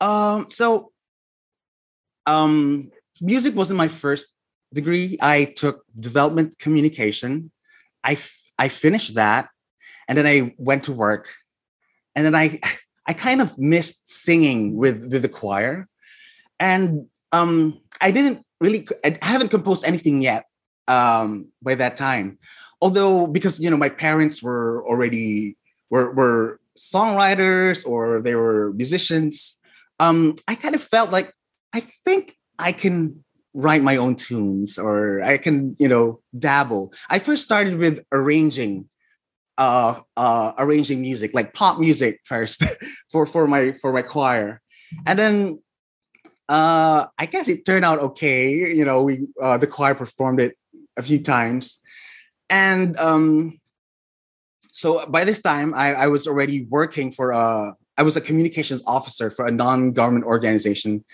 Um, 0.00 0.46
so, 0.50 0.90
um, 2.26 2.90
music 3.20 3.54
wasn't 3.54 3.78
my 3.78 3.86
first 3.86 4.34
degree. 4.74 5.16
I 5.22 5.44
took 5.44 5.84
development 5.96 6.58
communication. 6.58 7.52
I 8.02 8.14
f- 8.14 8.42
I 8.58 8.66
finished 8.66 9.14
that, 9.14 9.48
and 10.08 10.18
then 10.18 10.26
I 10.26 10.52
went 10.58 10.82
to 10.84 10.92
work, 10.92 11.32
and 12.16 12.26
then 12.26 12.34
I 12.34 12.58
I 13.06 13.12
kind 13.12 13.40
of 13.40 13.56
missed 13.58 14.08
singing 14.08 14.74
with, 14.74 15.12
with 15.12 15.22
the 15.22 15.28
choir, 15.28 15.86
and 16.58 17.06
um, 17.30 17.80
I 18.00 18.10
didn't 18.10 18.44
really 18.60 18.88
I 19.04 19.18
haven't 19.22 19.50
composed 19.50 19.84
anything 19.84 20.20
yet 20.20 20.46
um, 20.88 21.48
by 21.62 21.74
that 21.74 21.96
time. 21.96 22.38
Although 22.80 23.26
because 23.26 23.60
you 23.60 23.70
know 23.70 23.76
my 23.76 23.88
parents 23.88 24.42
were 24.42 24.86
already 24.86 25.56
were 25.90 26.12
were 26.12 26.60
songwriters 26.76 27.86
or 27.86 28.20
they 28.20 28.34
were 28.34 28.72
musicians, 28.74 29.58
um, 29.98 30.34
I 30.46 30.54
kind 30.54 30.74
of 30.74 30.82
felt 30.82 31.10
like 31.10 31.32
I 31.72 31.80
think 31.80 32.36
I 32.58 32.72
can 32.72 33.24
write 33.56 33.82
my 33.82 33.96
own 33.96 34.14
tunes 34.14 34.78
or 34.78 35.22
I 35.22 35.38
can, 35.38 35.74
you 35.78 35.88
know, 35.88 36.20
dabble. 36.38 36.92
I 37.08 37.18
first 37.18 37.42
started 37.42 37.78
with 37.78 38.04
arranging 38.12 38.88
uh 39.58 40.00
uh 40.18 40.52
arranging 40.58 41.00
music, 41.00 41.32
like 41.32 41.54
pop 41.54 41.80
music 41.80 42.20
first 42.24 42.62
for 43.10 43.24
for 43.24 43.48
my 43.48 43.72
for 43.72 43.92
my 43.92 44.02
choir. 44.02 44.60
And 45.06 45.18
then 45.18 45.62
uh 46.50 47.06
I 47.18 47.26
guess 47.26 47.48
it 47.48 47.64
turned 47.64 47.84
out 47.84 47.98
okay. 47.98 48.74
You 48.74 48.84
know, 48.84 49.02
we 49.02 49.26
uh 49.42 49.56
the 49.56 49.66
choir 49.66 49.94
performed 49.94 50.40
it 50.40 50.54
a 50.96 51.02
few 51.02 51.22
times. 51.22 51.80
And 52.48 52.96
um 52.98 53.60
so 54.72 55.06
by 55.06 55.24
this 55.24 55.40
time 55.40 55.74
I, 55.74 55.94
I 55.94 56.06
was 56.08 56.26
already 56.26 56.66
working 56.68 57.10
for 57.10 57.30
a 57.30 57.74
I 57.98 58.02
was 58.02 58.16
a 58.16 58.20
communications 58.20 58.82
officer 58.86 59.30
for 59.30 59.46
a 59.46 59.50
non-government 59.50 60.26
organization. 60.26 61.04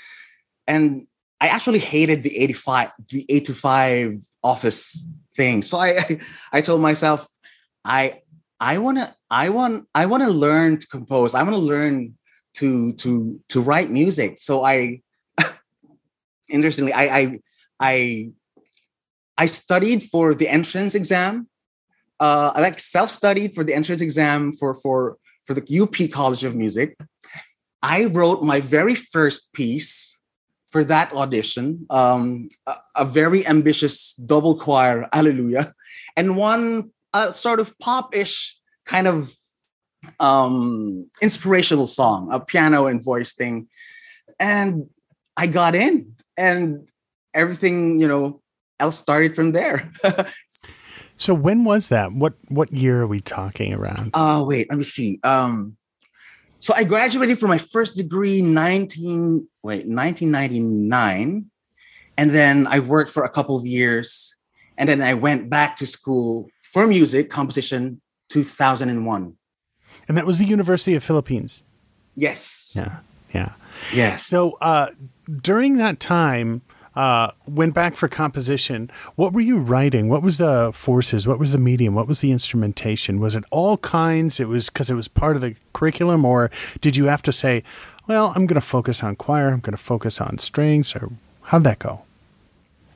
And 0.66 1.06
I 1.40 1.48
actually 1.48 1.78
hated 1.78 2.22
the 2.22 2.38
85, 2.38 2.90
the 3.10 3.26
8 3.28 3.44
to 3.46 3.54
5 3.54 4.14
office 4.42 5.04
thing. 5.34 5.62
So 5.62 5.78
I 5.78 6.20
I 6.52 6.60
told 6.60 6.80
myself, 6.80 7.26
I 7.84 8.22
I 8.60 8.78
wanna 8.78 9.14
I 9.30 9.48
want 9.48 9.86
I 9.94 10.06
wanna 10.06 10.30
learn 10.30 10.78
to 10.78 10.86
compose. 10.86 11.34
I 11.34 11.42
wanna 11.42 11.58
learn 11.58 12.16
to 12.54 12.92
to 12.94 13.40
to 13.48 13.60
write 13.60 13.90
music. 13.90 14.38
So 14.38 14.64
I 14.64 15.02
interestingly, 16.48 16.92
I 16.92 17.18
I 17.18 17.40
I 17.80 18.30
I 19.38 19.46
studied 19.46 20.02
for 20.04 20.34
the 20.34 20.48
entrance 20.48 20.94
exam. 20.94 21.48
Uh, 22.20 22.52
I 22.54 22.60
like 22.60 22.78
self-studied 22.78 23.54
for 23.54 23.64
the 23.64 23.74
entrance 23.74 24.00
exam 24.00 24.52
for 24.52 24.74
for 24.74 25.16
for 25.46 25.54
the 25.54 25.80
UP 25.80 26.10
College 26.10 26.44
of 26.44 26.54
Music. 26.54 26.96
I 27.82 28.04
wrote 28.04 28.42
my 28.42 28.60
very 28.60 28.94
first 28.94 29.52
piece 29.52 30.20
for 30.70 30.84
that 30.84 31.12
audition, 31.12 31.86
um, 31.90 32.48
a, 32.66 32.74
a, 32.96 33.04
very 33.04 33.46
ambitious 33.46 34.14
double 34.14 34.56
choir, 34.56 35.06
Hallelujah, 35.12 35.74
and 36.16 36.36
one 36.36 36.90
uh, 37.12 37.30
sort 37.32 37.60
of 37.60 37.78
pop-ish 37.78 38.56
kind 38.86 39.06
of 39.06 39.34
um, 40.18 41.10
inspirational 41.20 41.86
song, 41.86 42.28
a 42.32 42.40
piano 42.40 42.86
and 42.86 43.04
voice 43.04 43.34
thing. 43.34 43.68
And 44.40 44.88
I 45.36 45.46
got 45.46 45.74
in 45.74 46.14
and 46.36 46.88
everything, 47.34 48.00
you 48.00 48.08
know, 48.08 48.41
else 48.82 48.98
started 48.98 49.34
from 49.34 49.52
there. 49.52 49.90
So 51.22 51.34
when 51.34 51.62
was 51.62 51.88
that? 51.90 52.12
What 52.12 52.34
what 52.48 52.72
year 52.72 53.02
are 53.02 53.06
we 53.06 53.20
talking 53.20 53.72
around? 53.72 54.10
Oh, 54.12 54.42
uh, 54.42 54.44
wait, 54.44 54.68
let 54.68 54.76
me 54.76 54.82
see. 54.82 55.20
Um, 55.22 55.76
so 56.58 56.74
I 56.74 56.82
graduated 56.82 57.38
from 57.38 57.48
my 57.48 57.58
first 57.58 57.94
degree 57.94 58.42
19 58.42 59.46
wait 59.62 59.86
1999, 59.86 61.46
and 62.18 62.30
then 62.30 62.66
I 62.66 62.80
worked 62.80 63.08
for 63.08 63.22
a 63.22 63.28
couple 63.28 63.56
of 63.56 63.64
years, 63.64 64.34
and 64.76 64.88
then 64.88 65.00
I 65.00 65.14
went 65.14 65.48
back 65.48 65.76
to 65.76 65.86
school 65.86 66.48
for 66.60 66.88
music 66.88 67.30
composition 67.30 68.00
2001. 68.30 69.36
And 70.08 70.16
that 70.16 70.26
was 70.26 70.38
the 70.38 70.44
University 70.44 70.96
of 70.96 71.04
Philippines. 71.04 71.62
Yes. 72.16 72.72
Yeah. 72.74 72.98
Yeah. 73.32 73.52
Yes. 73.94 74.26
So 74.26 74.58
uh, 74.60 74.88
during 75.40 75.76
that 75.76 76.00
time, 76.00 76.62
uh, 76.94 77.30
went 77.46 77.74
back 77.74 77.96
for 77.96 78.08
composition. 78.08 78.90
What 79.16 79.32
were 79.32 79.40
you 79.40 79.58
writing? 79.58 80.08
What 80.08 80.22
was 80.22 80.38
the 80.38 80.72
forces? 80.74 81.26
What 81.26 81.38
was 81.38 81.52
the 81.52 81.58
medium? 81.58 81.94
What 81.94 82.08
was 82.08 82.20
the 82.20 82.32
instrumentation? 82.32 83.20
Was 83.20 83.34
it 83.36 83.44
all 83.50 83.78
kinds? 83.78 84.40
It 84.40 84.48
was 84.48 84.68
because 84.68 84.90
it 84.90 84.94
was 84.94 85.08
part 85.08 85.36
of 85.36 85.42
the 85.42 85.54
curriculum, 85.72 86.24
or 86.24 86.50
did 86.80 86.96
you 86.96 87.06
have 87.06 87.22
to 87.22 87.32
say, 87.32 87.62
"Well, 88.06 88.32
I'm 88.36 88.46
going 88.46 88.60
to 88.60 88.66
focus 88.66 89.02
on 89.02 89.16
choir. 89.16 89.48
I'm 89.48 89.60
going 89.60 89.76
to 89.76 89.82
focus 89.82 90.20
on 90.20 90.38
strings," 90.38 90.94
or 90.94 91.10
how'd 91.42 91.64
that 91.64 91.78
go? 91.78 92.02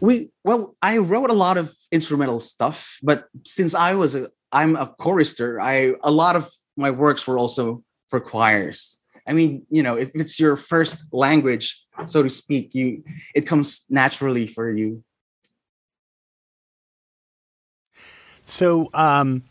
We 0.00 0.30
well, 0.44 0.76
I 0.82 0.98
wrote 0.98 1.30
a 1.30 1.34
lot 1.34 1.56
of 1.56 1.74
instrumental 1.90 2.40
stuff, 2.40 2.98
but 3.02 3.28
since 3.44 3.74
I 3.74 3.94
was 3.94 4.14
a 4.14 4.28
I'm 4.52 4.76
a 4.76 4.86
chorister, 4.86 5.60
I 5.60 5.94
a 6.02 6.10
lot 6.10 6.36
of 6.36 6.50
my 6.76 6.90
works 6.90 7.26
were 7.26 7.38
also 7.38 7.82
for 8.08 8.20
choirs. 8.20 8.98
I 9.26 9.32
mean, 9.32 9.66
you 9.70 9.82
know, 9.82 9.96
if 9.96 10.10
it's 10.14 10.38
your 10.38 10.56
first 10.56 10.98
language, 11.12 11.82
so 12.04 12.22
to 12.22 12.28
speak, 12.28 12.74
you 12.74 13.02
it 13.34 13.46
comes 13.46 13.84
naturally 13.88 14.46
for 14.46 14.70
you. 14.70 15.02
So, 18.44 18.90
um, 18.94 19.42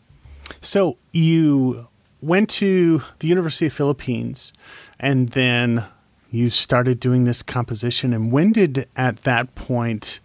so 0.60 0.96
you 1.12 1.88
went 2.22 2.48
to 2.50 3.02
the 3.18 3.28
University 3.28 3.66
of 3.66 3.72
Philippines, 3.72 4.52
and 4.98 5.30
then 5.30 5.84
you 6.30 6.50
started 6.50 6.98
doing 6.98 7.24
this 7.24 7.42
composition. 7.42 8.12
And 8.12 8.32
when 8.32 8.52
did, 8.52 8.88
at 8.96 9.22
that 9.22 9.54
point, 9.54 10.20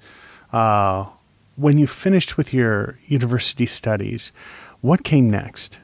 uh, 0.53 1.05
when 1.55 1.77
you 1.77 1.85
finished 1.85 2.37
with 2.37 2.53
your 2.53 2.97
university 3.07 3.65
studies, 3.65 4.31
what 4.79 5.03
came 5.03 5.29
next? 5.29 5.79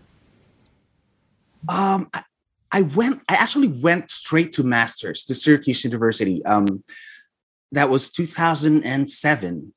Um, 1.70 2.10
I, 2.72 2.82
went. 2.82 3.22
I 3.30 3.36
actually 3.36 3.68
went 3.68 4.12
straight 4.12 4.52
to 4.54 4.64
masters 4.64 5.24
to 5.26 5.36
Syracuse 5.36 5.84
University. 5.84 6.44
Um, 6.46 6.84
that 7.72 7.90
was 7.90 8.10
2007. 8.10 9.74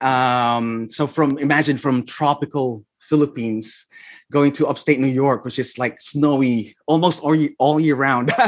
Um, 0.00 0.88
so 0.90 1.06
from 1.06 1.38
imagine 1.38 1.76
from 1.76 2.04
tropical 2.04 2.84
Philippines 3.00 3.86
going 4.32 4.52
to 4.52 4.66
upstate 4.66 4.98
New 5.00 5.06
York, 5.06 5.44
which 5.44 5.58
is 5.58 5.78
like 5.78 6.00
snowy 6.00 6.76
almost 6.86 7.22
all 7.22 7.34
year, 7.34 7.50
all 7.58 7.80
year 7.80 7.94
round. 7.94 8.32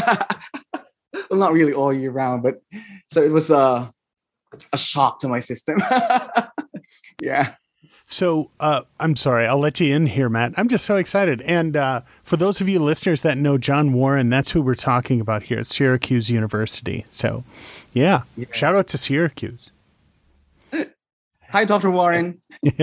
well, 1.30 1.38
not 1.38 1.52
really 1.52 1.72
all 1.72 1.92
year 1.92 2.10
round, 2.10 2.42
but 2.42 2.60
so 3.08 3.22
it 3.22 3.30
was 3.30 3.50
a 3.50 3.92
a 4.72 4.78
shock 4.78 5.20
to 5.20 5.28
my 5.28 5.40
system. 5.40 5.78
yeah. 7.22 7.54
So 8.08 8.50
uh, 8.60 8.82
I'm 9.00 9.16
sorry, 9.16 9.46
I'll 9.46 9.58
let 9.58 9.80
you 9.80 9.94
in 9.94 10.06
here, 10.06 10.28
Matt. 10.28 10.54
I'm 10.56 10.68
just 10.68 10.84
so 10.84 10.96
excited. 10.96 11.42
And 11.42 11.76
uh, 11.76 12.02
for 12.24 12.36
those 12.36 12.60
of 12.60 12.68
you 12.68 12.80
listeners 12.80 13.20
that 13.22 13.36
know 13.36 13.58
John 13.58 13.92
Warren, 13.92 14.30
that's 14.30 14.52
who 14.52 14.62
we're 14.62 14.74
talking 14.74 15.20
about 15.20 15.44
here 15.44 15.58
at 15.58 15.66
Syracuse 15.66 16.30
University. 16.30 17.04
So, 17.08 17.44
yeah, 17.92 18.22
yeah. 18.36 18.46
shout 18.52 18.74
out 18.74 18.88
to 18.88 18.98
Syracuse. 18.98 19.70
Hi, 21.50 21.64
Dr. 21.64 21.90
Warren. 21.90 22.40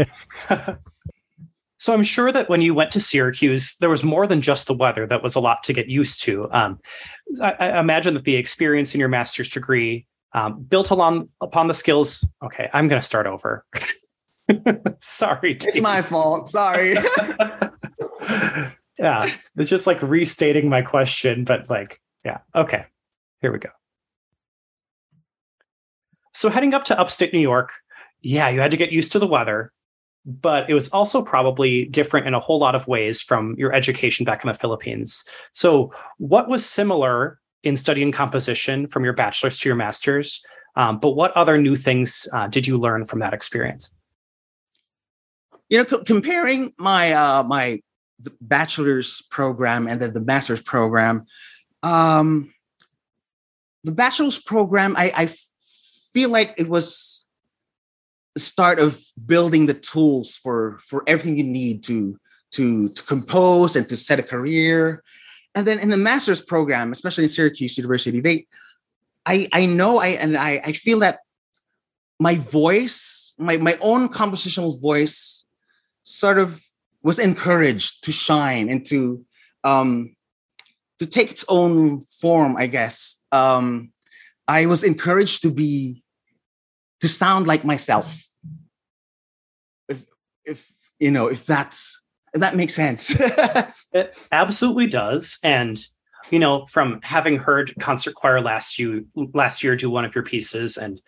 so 1.77 1.93
I'm 1.93 2.03
sure 2.03 2.31
that 2.31 2.49
when 2.49 2.61
you 2.61 2.73
went 2.73 2.91
to 2.91 2.99
Syracuse, 2.99 3.77
there 3.77 3.89
was 3.89 4.03
more 4.03 4.27
than 4.27 4.41
just 4.41 4.67
the 4.67 4.75
weather 4.75 5.07
that 5.07 5.23
was 5.23 5.35
a 5.35 5.39
lot 5.39 5.63
to 5.63 5.73
get 5.73 5.87
used 5.87 6.21
to. 6.23 6.51
Um, 6.51 6.79
I, 7.41 7.53
I, 7.59 7.79
imagine 7.79 8.13
that 8.13 8.25
the 8.25 8.35
experience 8.35 8.93
in 8.93 8.99
your 8.99 9.09
master's 9.09 9.49
degree 9.49 10.05
um, 10.33 10.61
built 10.63 10.91
along 10.91 11.29
upon 11.41 11.67
the 11.67 11.73
skills. 11.73 12.27
Okay, 12.43 12.69
I'm 12.73 12.87
going 12.87 13.01
to 13.01 13.05
start 13.05 13.25
over. 13.25 13.65
Sorry, 14.99 15.55
team. 15.55 15.69
it's 15.69 15.81
my 15.81 16.01
fault. 16.01 16.47
Sorry. 16.47 16.93
yeah, 18.99 19.29
it's 19.57 19.69
just 19.69 19.87
like 19.87 20.01
restating 20.01 20.69
my 20.69 20.81
question, 20.81 21.43
but 21.43 21.69
like, 21.69 22.01
yeah, 22.23 22.39
okay, 22.53 22.85
here 23.41 23.51
we 23.51 23.59
go. 23.59 23.69
So 26.31 26.49
heading 26.49 26.73
up 26.73 26.83
to 26.85 26.99
upstate 26.99 27.33
New 27.33 27.39
York, 27.39 27.73
yeah, 28.21 28.49
you 28.49 28.59
had 28.59 28.71
to 28.71 28.77
get 28.77 28.91
used 28.91 29.11
to 29.13 29.19
the 29.19 29.27
weather, 29.27 29.71
but 30.25 30.69
it 30.69 30.73
was 30.73 30.89
also 30.89 31.21
probably 31.21 31.85
different 31.85 32.27
in 32.27 32.33
a 32.33 32.39
whole 32.39 32.59
lot 32.59 32.75
of 32.75 32.87
ways 32.87 33.21
from 33.21 33.55
your 33.57 33.73
education 33.73 34.25
back 34.25 34.43
in 34.43 34.47
the 34.47 34.53
Philippines. 34.53 35.23
So, 35.53 35.93
what 36.17 36.49
was 36.49 36.65
similar 36.65 37.39
in 37.63 37.77
studying 37.77 38.11
composition 38.11 38.87
from 38.87 39.03
your 39.03 39.13
bachelor's 39.13 39.59
to 39.59 39.69
your 39.69 39.75
master's? 39.75 40.41
Um, 40.75 40.99
but 40.99 41.11
what 41.11 41.31
other 41.37 41.57
new 41.57 41.75
things 41.75 42.27
uh, 42.33 42.47
did 42.47 42.67
you 42.67 42.77
learn 42.77 43.05
from 43.05 43.19
that 43.19 43.33
experience? 43.33 43.89
You 45.69 45.79
know, 45.79 45.85
co- 45.85 46.03
comparing 46.03 46.73
my 46.77 47.13
uh, 47.13 47.43
my 47.43 47.81
bachelor's 48.41 49.21
program 49.23 49.87
and 49.87 50.01
then 50.01 50.13
the 50.13 50.21
master's 50.21 50.61
program, 50.61 51.25
um, 51.83 52.53
the 53.83 53.91
bachelor's 53.91 54.39
program, 54.39 54.95
I, 54.97 55.11
I 55.15 55.29
feel 56.13 56.29
like 56.29 56.53
it 56.57 56.69
was 56.69 57.25
the 58.33 58.39
start 58.39 58.79
of 58.79 59.01
building 59.25 59.65
the 59.65 59.73
tools 59.73 60.37
for 60.37 60.77
for 60.79 61.03
everything 61.07 61.37
you 61.37 61.43
need 61.43 61.83
to 61.83 62.19
to 62.51 62.89
to 62.89 63.03
compose 63.03 63.75
and 63.75 63.87
to 63.89 63.97
set 63.97 64.19
a 64.19 64.23
career. 64.23 65.03
And 65.55 65.65
then 65.65 65.79
in 65.79 65.89
the 65.89 65.97
master's 65.97 66.41
program 66.41 66.91
especially 66.91 67.23
in 67.23 67.29
syracuse 67.29 67.77
university 67.77 68.19
they 68.19 68.45
i 69.25 69.47
i 69.53 69.65
know 69.65 69.99
i 69.99 70.07
and 70.07 70.35
i 70.35 70.61
i 70.65 70.73
feel 70.73 70.99
that 70.99 71.19
my 72.19 72.35
voice 72.35 73.33
my 73.37 73.55
my 73.55 73.77
own 73.79 74.09
compositional 74.09 74.81
voice 74.81 75.44
sort 76.05 76.37
of 76.37 76.63
was 77.03 77.19
encouraged 77.19 78.03
to 78.05 78.11
shine 78.11 78.69
and 78.69 78.85
to 78.85 79.25
um 79.63 80.15
to 80.99 81.05
take 81.05 81.29
its 81.29 81.43
own 81.49 82.01
form 82.01 82.55
i 82.57 82.67
guess. 82.67 83.21
Um 83.31 83.91
i 84.47 84.65
was 84.65 84.83
encouraged 84.83 85.41
to 85.41 85.51
be 85.51 86.03
to 87.01 87.09
sound 87.09 87.47
like 87.47 87.65
myself. 87.65 88.23
If 89.89 90.05
if 90.45 90.71
you 90.99 91.11
know 91.11 91.27
if 91.27 91.45
that's 91.45 91.99
if 92.33 92.39
that 92.41 92.55
makes 92.55 92.73
sense. 92.73 93.19
It 93.93 94.13
absolutely 94.31 94.87
does. 94.87 95.39
And 95.41 95.81
you 96.31 96.39
know 96.39 96.65
from 96.65 96.99
having 97.03 97.37
heard 97.37 97.73
concert 97.79 98.15
choir 98.15 98.41
last 98.41 98.79
you 98.79 99.07
last 99.33 99.63
year 99.63 99.75
do 99.75 99.89
one 99.89 100.05
of 100.05 100.15
your 100.15 100.23
pieces 100.23 100.77
and 100.77 101.01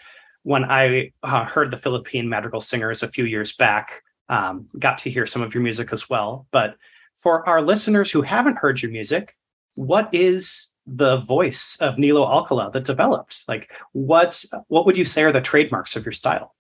when 0.44 0.64
i 0.64 1.12
uh, 1.24 1.44
heard 1.44 1.72
the 1.72 1.78
philippine 1.78 2.30
madrigal 2.30 2.60
singers 2.60 3.04
a 3.04 3.08
few 3.08 3.26
years 3.26 3.54
back 3.54 4.04
um, 4.30 4.68
got 4.78 4.98
to 4.98 5.10
hear 5.10 5.26
some 5.26 5.42
of 5.42 5.54
your 5.54 5.64
music 5.64 5.92
as 5.92 6.10
well 6.10 6.48
but 6.52 6.76
for 7.16 7.48
our 7.48 7.62
listeners 7.62 8.12
who 8.12 8.22
haven't 8.22 8.58
heard 8.58 8.82
your 8.82 8.92
music 8.92 9.36
what 9.76 10.10
is 10.14 10.76
the 10.88 11.18
voice 11.18 11.78
of 11.82 11.98
Nilo 12.00 12.26
Alcala 12.26 12.72
that 12.72 12.86
developed? 12.86 13.44
Like, 13.48 13.70
what 13.92 14.44
what 14.70 14.86
would 14.86 14.98
you 14.98 15.06
say 15.06 15.24
are 15.24 15.34
the 15.34 15.42
trademarks 15.42 15.96
of 15.96 16.06
your 16.06 16.14
style? 16.14 16.56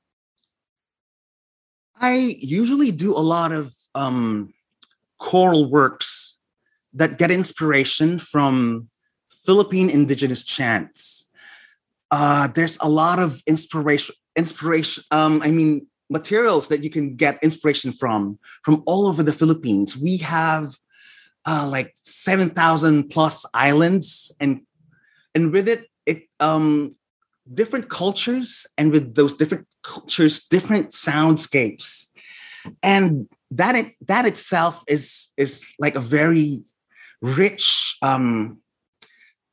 I 1.99 2.35
usually 2.39 2.91
do 2.91 3.15
a 3.15 3.23
lot 3.23 3.51
of 3.51 3.73
um, 3.95 4.53
choral 5.17 5.69
works 5.69 6.37
that 6.93 7.17
get 7.17 7.31
inspiration 7.31 8.19
from 8.19 8.89
Philippine 9.31 9.89
indigenous 9.89 10.43
chants. 10.43 11.31
Uh, 12.11 12.47
there's 12.47 12.77
a 12.81 12.89
lot 12.89 13.19
of 13.19 13.41
inspiration, 13.47 14.13
inspiration. 14.35 15.03
Um, 15.09 15.41
I 15.41 15.51
mean, 15.51 15.87
materials 16.09 16.67
that 16.69 16.83
you 16.83 16.89
can 16.89 17.15
get 17.15 17.39
inspiration 17.43 17.91
from 17.91 18.39
from 18.63 18.83
all 18.85 19.07
over 19.07 19.23
the 19.23 19.33
Philippines. 19.33 19.97
We 19.97 20.17
have 20.17 20.75
uh, 21.45 21.67
like 21.67 21.93
7,000 21.95 23.09
plus 23.09 23.45
islands 23.53 24.31
and 24.39 24.61
and 25.33 25.53
with 25.53 25.67
it 25.69 25.85
it 26.05 26.23
um 26.39 26.93
different 27.53 27.89
cultures 27.89 28.67
and 28.77 28.91
with 28.91 29.15
those 29.15 29.33
different 29.33 29.65
cultures 29.81 30.45
different 30.45 30.89
soundscapes 30.91 32.07
and 32.83 33.29
that 33.51 33.75
it 33.75 33.93
that 34.01 34.25
itself 34.25 34.83
is 34.87 35.29
is 35.37 35.73
like 35.79 35.95
a 35.95 36.01
very 36.01 36.63
rich 37.21 37.97
um 38.01 38.57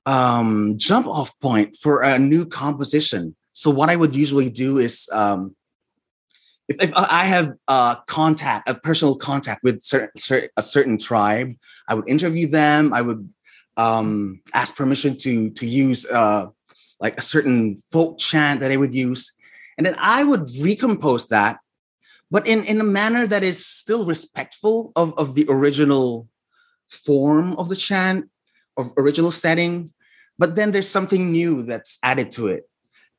um 0.07 0.77
jump 0.77 1.07
off 1.07 1.38
point 1.40 1.77
for 1.77 2.03
a 2.03 2.19
new 2.19 2.45
composition 2.45 3.37
so 3.53 3.71
what 3.71 3.88
i 3.88 3.97
would 3.97 4.17
usually 4.17 4.51
do 4.51 4.79
is 4.79 5.09
um 5.12 5.55
if, 6.68 6.77
if 6.81 6.92
I 6.94 7.24
have 7.24 7.55
a 7.68 7.98
contact, 8.07 8.68
a 8.68 8.74
personal 8.74 9.16
contact 9.16 9.62
with 9.62 9.83
certain, 9.83 10.48
a 10.57 10.62
certain 10.62 10.96
tribe, 10.96 11.55
I 11.88 11.94
would 11.94 12.09
interview 12.09 12.46
them. 12.46 12.94
I 12.94 13.03
would 13.03 13.29
um, 13.77 14.40
ask 14.53 14.74
permission 14.77 15.16
to 15.18 15.50
to 15.50 15.66
use 15.66 16.07
uh, 16.07 16.46
like 17.00 17.18
a 17.18 17.22
certain 17.22 17.77
folk 17.92 18.18
chant 18.18 18.61
that 18.61 18.68
they 18.68 18.77
would 18.77 18.94
use, 18.94 19.35
and 19.77 19.87
then 19.87 19.96
I 19.98 20.24
would 20.24 20.48
recompose 20.61 21.29
that, 21.29 21.59
but 22.31 22.46
in 22.46 22.64
in 22.64 22.81
a 22.81 22.85
manner 22.85 23.27
that 23.27 23.44
is 23.44 23.64
still 23.64 24.07
respectful 24.07 24.92
of 24.96 25.12
of 25.18 25.35
the 25.35 25.46
original 25.48 26.29
form 26.88 27.55
of 27.55 27.68
the 27.68 27.77
chant, 27.77 28.31
of 28.77 28.92
original 28.96 29.31
setting, 29.31 29.90
but 30.38 30.55
then 30.55 30.70
there's 30.70 30.88
something 30.88 31.31
new 31.31 31.62
that's 31.62 31.98
added 32.03 32.31
to 32.33 32.48
it, 32.48 32.68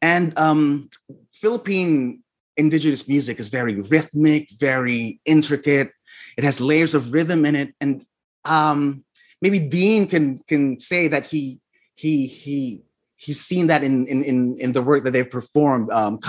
and 0.02 0.38
um, 0.40 0.90
Philippine 1.32 2.24
indigenous 2.58 3.08
music 3.08 3.40
is 3.40 3.50
very 3.50 3.82
rhythmic, 3.82 4.50
very 4.58 5.20
intricate. 5.26 5.92
It 6.38 6.44
has 6.44 6.62
layers 6.62 6.94
of 6.94 7.14
rhythm 7.14 7.46
in 7.46 7.56
it, 7.56 7.74
and 7.80 8.06
um, 8.44 9.04
maybe 9.42 9.60
Dean 9.60 10.08
can 10.08 10.40
can 10.48 10.80
say 10.80 11.08
that 11.08 11.26
he 11.28 11.60
he 11.96 12.28
he 12.28 12.82
he's 13.16 13.42
seen 13.42 13.68
that 13.68 13.84
in 13.84 14.06
in 14.08 14.24
in, 14.24 14.58
in 14.60 14.72
the 14.74 14.82
work 14.82 15.04
that 15.04 15.12
they've 15.12 15.30
performed, 15.30 15.92
um. 15.92 16.20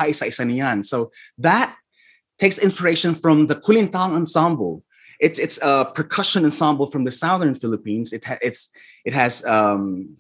So 0.85 1.11
that 1.39 1.77
takes 2.39 2.59
inspiration 2.59 3.15
from 3.15 3.47
the 3.47 3.57
Kulintang 3.57 4.15
ensemble. 4.15 4.83
It's 5.21 5.39
it's 5.39 5.59
a 5.63 5.91
percussion 5.95 6.45
ensemble 6.45 6.87
from 6.87 7.05
the 7.05 7.13
southern 7.13 7.55
Philippines. 7.55 8.13
It 8.13 8.25
ha- 8.25 8.39
it's 8.43 8.71
it 9.05 9.15
has 9.15 9.45
um, 9.45 10.15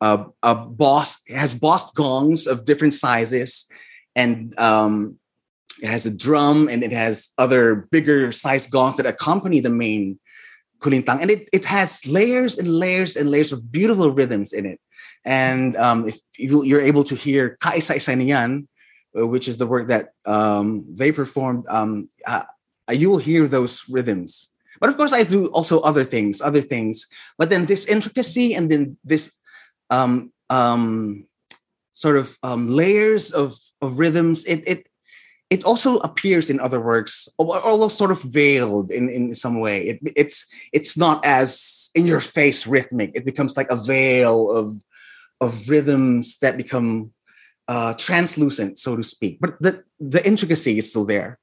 a, 0.00 0.24
a 0.42 0.54
boss 0.54 1.18
has 1.28 1.54
boss 1.54 1.90
gongs 1.92 2.46
of 2.46 2.64
different 2.64 2.94
sizes 2.94 3.66
and 4.16 4.58
um, 4.58 5.19
it 5.82 5.88
has 5.88 6.06
a 6.06 6.14
drum 6.14 6.68
and 6.68 6.82
it 6.82 6.92
has 6.92 7.30
other 7.38 7.88
bigger 7.90 8.32
size 8.32 8.66
gongs 8.66 8.96
that 8.96 9.06
accompany 9.06 9.60
the 9.60 9.70
main 9.70 10.18
kulintang. 10.80 11.20
And 11.20 11.30
it, 11.30 11.48
it 11.52 11.64
has 11.64 12.06
layers 12.06 12.58
and 12.58 12.68
layers 12.68 13.16
and 13.16 13.30
layers 13.30 13.52
of 13.52 13.70
beautiful 13.72 14.10
rhythms 14.10 14.52
in 14.52 14.66
it. 14.66 14.80
And 15.24 15.76
um, 15.76 16.08
if 16.08 16.18
you're 16.38 16.80
able 16.80 17.04
to 17.04 17.14
hear 17.14 17.56
Ka 17.60 17.72
Isa 17.76 17.96
Isa 17.96 18.12
Niyan, 18.12 18.66
uh, 19.18 19.26
which 19.26 19.48
is 19.48 19.58
the 19.58 19.66
work 19.66 19.88
that 19.88 20.12
um, 20.24 20.84
they 20.88 21.12
performed, 21.12 21.66
um, 21.68 22.08
uh, 22.26 22.44
you 22.90 23.10
will 23.10 23.18
hear 23.18 23.46
those 23.46 23.84
rhythms. 23.88 24.50
but 24.80 24.88
of 24.88 24.96
course 24.96 25.12
i 25.12 25.22
do 25.22 25.46
also 25.48 25.78
other 25.80 26.02
things 26.02 26.40
other 26.40 26.60
things 26.64 27.06
but 27.38 27.50
then 27.50 27.66
this 27.66 27.86
intricacy 27.86 28.54
and 28.54 28.70
then 28.72 28.96
this 29.04 29.36
um 29.90 30.32
um 30.48 31.26
sort 31.92 32.16
of 32.16 32.36
um 32.42 32.66
layers 32.66 33.30
of 33.30 33.54
of 33.80 33.98
rhythms 34.00 34.44
it 34.46 34.64
it 34.66 34.88
it 35.50 35.64
also 35.64 35.98
appears 35.98 36.48
in 36.48 36.60
other 36.60 36.80
works 36.80 37.28
although 37.38 37.88
sort 37.88 38.12
of 38.12 38.22
veiled 38.22 38.90
in 38.90 39.10
in 39.10 39.34
some 39.34 39.60
way. 39.60 39.88
It, 39.88 39.98
it's 40.16 40.46
it's 40.72 40.96
not 40.96 41.24
as 41.24 41.90
in 41.94 42.06
your 42.06 42.20
face 42.20 42.66
rhythmic. 42.66 43.10
It 43.14 43.24
becomes 43.24 43.56
like 43.56 43.70
a 43.70 43.76
veil 43.76 44.50
of 44.50 44.82
of 45.40 45.68
rhythms 45.68 46.38
that 46.38 46.56
become 46.56 47.12
uh 47.68 47.94
translucent 47.94 48.78
so 48.78 48.96
to 48.96 49.02
speak. 49.02 49.38
But 49.40 49.60
the 49.60 49.84
the 49.98 50.24
intricacy 50.26 50.78
is 50.78 50.88
still 50.88 51.04
there. 51.04 51.38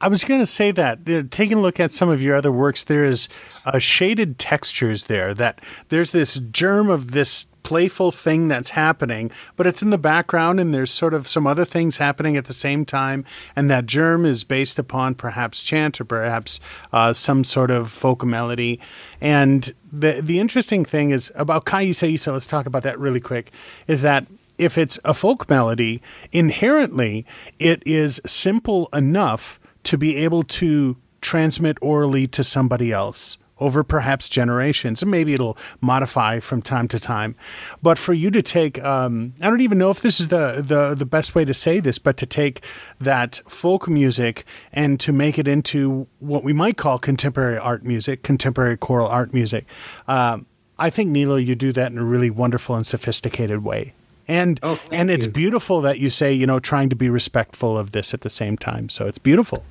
I 0.00 0.08
was 0.08 0.24
going 0.24 0.40
to 0.40 0.46
say 0.46 0.70
that 0.70 1.04
taking 1.30 1.58
a 1.58 1.60
look 1.60 1.78
at 1.78 1.92
some 1.92 2.08
of 2.08 2.22
your 2.22 2.36
other 2.36 2.52
works, 2.52 2.84
there 2.84 3.04
is 3.04 3.28
uh, 3.66 3.78
shaded 3.78 4.38
textures 4.38 5.04
there. 5.04 5.34
That 5.34 5.60
there's 5.88 6.12
this 6.12 6.36
germ 6.36 6.88
of 6.88 7.10
this 7.10 7.46
playful 7.68 8.10
thing 8.10 8.48
that's 8.48 8.70
happening, 8.70 9.30
but 9.54 9.66
it's 9.66 9.82
in 9.82 9.90
the 9.90 9.98
background, 9.98 10.58
and 10.58 10.72
there's 10.72 10.90
sort 10.90 11.12
of 11.12 11.28
some 11.28 11.46
other 11.46 11.66
things 11.66 11.98
happening 11.98 12.34
at 12.34 12.46
the 12.46 12.54
same 12.54 12.86
time, 12.86 13.26
and 13.54 13.70
that 13.70 13.84
germ 13.84 14.24
is 14.24 14.42
based 14.42 14.78
upon 14.78 15.14
perhaps 15.14 15.62
chant 15.62 16.00
or 16.00 16.06
perhaps 16.06 16.60
uh, 16.94 17.12
some 17.12 17.44
sort 17.44 17.70
of 17.70 17.90
folk 17.90 18.24
melody. 18.24 18.80
And 19.20 19.74
the 19.92 20.22
the 20.22 20.40
interesting 20.40 20.86
thing 20.86 21.10
is 21.10 21.30
about 21.34 21.66
Ka 21.66 21.80
Isa 21.80 22.06
Isa. 22.06 22.32
Let's 22.32 22.46
talk 22.46 22.64
about 22.64 22.84
that 22.84 22.98
really 22.98 23.20
quick. 23.20 23.52
Is 23.86 24.00
that 24.00 24.26
if 24.56 24.78
it's 24.78 24.98
a 25.04 25.12
folk 25.12 25.50
melody, 25.50 26.00
inherently 26.32 27.26
it 27.58 27.82
is 27.84 28.18
simple 28.24 28.88
enough 28.94 29.60
to 29.82 29.98
be 29.98 30.16
able 30.16 30.42
to 30.42 30.96
transmit 31.20 31.76
orally 31.82 32.26
to 32.28 32.42
somebody 32.42 32.92
else 32.92 33.36
over 33.60 33.82
perhaps 33.82 34.28
generations, 34.28 35.02
and 35.02 35.10
maybe 35.10 35.34
it'll 35.34 35.56
modify 35.80 36.40
from 36.40 36.62
time 36.62 36.88
to 36.88 36.98
time. 36.98 37.34
But 37.82 37.98
for 37.98 38.12
you 38.12 38.30
to 38.30 38.42
take, 38.42 38.82
um, 38.82 39.34
I 39.40 39.50
don't 39.50 39.60
even 39.60 39.78
know 39.78 39.90
if 39.90 40.00
this 40.00 40.20
is 40.20 40.28
the, 40.28 40.62
the 40.64 40.94
the 40.94 41.06
best 41.06 41.34
way 41.34 41.44
to 41.44 41.54
say 41.54 41.80
this, 41.80 41.98
but 41.98 42.16
to 42.18 42.26
take 42.26 42.64
that 43.00 43.40
folk 43.46 43.88
music 43.88 44.44
and 44.72 44.98
to 45.00 45.12
make 45.12 45.38
it 45.38 45.48
into 45.48 46.06
what 46.18 46.44
we 46.44 46.52
might 46.52 46.76
call 46.76 46.98
contemporary 46.98 47.58
art 47.58 47.84
music, 47.84 48.22
contemporary 48.22 48.76
choral 48.76 49.08
art 49.08 49.32
music. 49.34 49.66
Um, 50.06 50.46
I 50.78 50.90
think 50.90 51.10
Nilo, 51.10 51.36
you 51.36 51.56
do 51.56 51.72
that 51.72 51.90
in 51.90 51.98
a 51.98 52.04
really 52.04 52.30
wonderful 52.30 52.76
and 52.76 52.86
sophisticated 52.86 53.64
way. 53.64 53.94
And 54.28 54.60
oh, 54.62 54.78
and 54.92 55.10
it's 55.10 55.26
beautiful 55.26 55.80
that 55.80 55.98
you 55.98 56.10
say, 56.10 56.34
you 56.34 56.46
know, 56.46 56.60
trying 56.60 56.90
to 56.90 56.96
be 56.96 57.08
respectful 57.08 57.78
of 57.78 57.92
this 57.92 58.12
at 58.12 58.20
the 58.20 58.30
same 58.30 58.58
time. 58.58 58.90
So 58.90 59.06
it's 59.06 59.18
beautiful. 59.18 59.64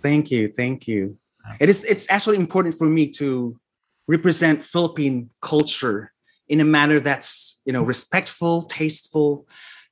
Thank 0.00 0.30
you. 0.30 0.48
Thank 0.48 0.86
you. 0.86 1.18
It 1.60 1.68
is 1.68 1.84
it's 1.84 2.06
actually 2.10 2.36
important 2.36 2.74
for 2.74 2.88
me 2.88 3.08
to 3.10 3.58
represent 4.08 4.64
Philippine 4.64 5.30
culture 5.40 6.12
in 6.48 6.60
a 6.60 6.64
manner 6.64 7.00
that's, 7.00 7.60
you 7.64 7.72
know, 7.72 7.82
respectful, 7.82 8.62
tasteful, 8.62 9.46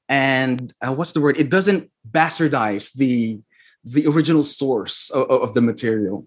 and 0.08 0.74
uh, 0.82 0.92
what's 0.92 1.12
the 1.12 1.20
word? 1.20 1.38
It 1.38 1.50
doesn't 1.50 1.90
bastardize 2.10 2.94
the 2.94 3.40
the 3.84 4.06
original 4.06 4.44
source 4.44 5.10
of, 5.10 5.30
of 5.30 5.54
the 5.54 5.62
material. 5.62 6.26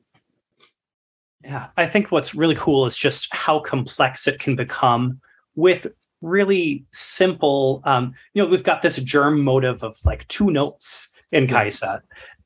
Yeah, 1.43 1.67
I 1.75 1.85
think 1.87 2.11
what's 2.11 2.33
really 2.33 2.55
cool 2.55 2.85
is 2.85 2.97
just 2.97 3.27
how 3.33 3.59
complex 3.59 4.27
it 4.27 4.39
can 4.39 4.55
become 4.55 5.19
with 5.55 5.87
really 6.21 6.85
simple 6.93 7.81
um, 7.83 8.15
you 8.33 8.41
know 8.41 8.49
we've 8.49 8.63
got 8.63 8.81
this 8.81 8.95
germ 9.03 9.41
motive 9.41 9.83
of 9.83 9.97
like 10.05 10.25
two 10.29 10.49
notes 10.49 11.11
in 11.33 11.47
Ka 11.47 11.63
Isa 11.63 12.01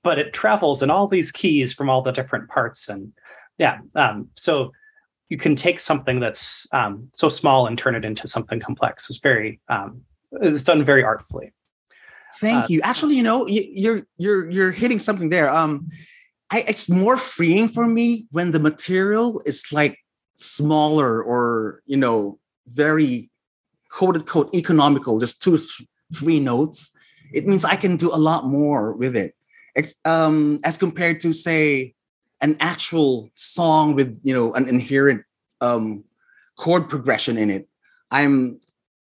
but 0.07 0.17
it 0.17 0.31
travels 0.31 0.81
in 0.81 0.89
all 0.89 1.05
these 1.05 1.33
keys 1.33 1.73
from 1.73 1.89
all 1.89 2.01
the 2.01 2.13
different 2.19 2.47
parts 2.47 2.87
and 2.87 3.11
yeah 3.57 3.75
um, 3.95 4.29
so 4.35 4.71
you 5.29 5.37
can 5.37 5.53
take 5.53 5.81
something 5.81 6.21
that's 6.21 6.65
um, 6.71 7.09
so 7.11 7.27
small 7.27 7.67
and 7.67 7.77
turn 7.77 7.93
it 7.93 8.05
into 8.05 8.25
something 8.29 8.61
complex. 8.61 9.09
It's 9.09 9.19
very 9.19 9.59
um, 9.67 9.89
it's 10.31 10.63
done 10.63 10.85
very 10.85 11.03
artfully. 11.03 11.51
Thank 12.39 12.63
uh, 12.63 12.67
you. 12.69 12.79
Actually 12.83 13.15
you 13.19 13.23
know 13.29 13.45
you're 13.47 14.03
you're 14.17 14.49
you're 14.49 14.71
hitting 14.71 14.99
something 14.99 15.29
there. 15.29 15.49
Um 15.61 15.87
I, 16.49 16.63
it's 16.71 16.87
more 16.87 17.17
freeing 17.17 17.67
for 17.67 17.85
me 17.85 18.25
when 18.31 18.51
the 18.51 18.63
material 18.71 19.41
is 19.45 19.65
like 19.79 19.95
smaller 20.35 21.21
or 21.21 21.81
you 21.85 21.97
know 21.97 22.39
very 22.67 23.29
quote 23.89 24.15
unquote 24.15 24.55
economical, 24.55 25.19
just 25.19 25.41
two, 25.41 25.59
three 26.15 26.39
notes, 26.39 26.91
it 27.33 27.45
means 27.47 27.65
I 27.65 27.75
can 27.75 27.97
do 27.97 28.09
a 28.13 28.23
lot 28.29 28.45
more 28.45 28.93
with 28.93 29.15
it. 29.15 29.33
Um, 30.05 30.59
as 30.63 30.77
compared 30.77 31.19
to 31.21 31.33
say 31.33 31.93
an 32.41 32.57
actual 32.59 33.29
song 33.35 33.95
with 33.95 34.19
you 34.23 34.33
know 34.33 34.53
an 34.53 34.67
inherent 34.67 35.23
um, 35.61 36.03
chord 36.57 36.89
progression 36.89 37.37
in 37.37 37.49
it. 37.49 37.67
I'm 38.11 38.59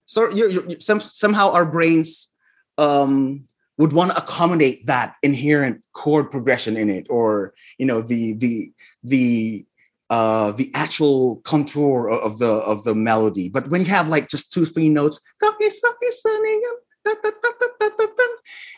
so 0.05 0.29
you're, 0.29 0.49
you're, 0.49 0.79
some, 0.79 0.99
somehow 0.99 1.51
our 1.51 1.65
brains 1.65 2.29
um, 2.77 3.43
would 3.77 3.93
want 3.93 4.11
to 4.11 4.17
accommodate 4.17 4.85
that 4.85 5.15
inherent 5.23 5.81
chord 5.93 6.29
progression 6.29 6.77
in 6.77 6.89
it, 6.89 7.07
or 7.09 7.53
you 7.77 7.85
know 7.85 8.01
the 8.01 8.33
the 8.33 8.71
the 9.03 9.65
uh, 10.09 10.51
the 10.51 10.71
actual 10.73 11.37
contour 11.37 12.09
of 12.09 12.37
the 12.39 12.51
of 12.51 12.83
the 12.83 12.95
melody. 12.95 13.49
But 13.49 13.69
when 13.69 13.81
you 13.81 13.87
have 13.87 14.07
like 14.07 14.29
just 14.29 14.53
two 14.53 14.65
three 14.65 14.89
notes, 14.89 15.19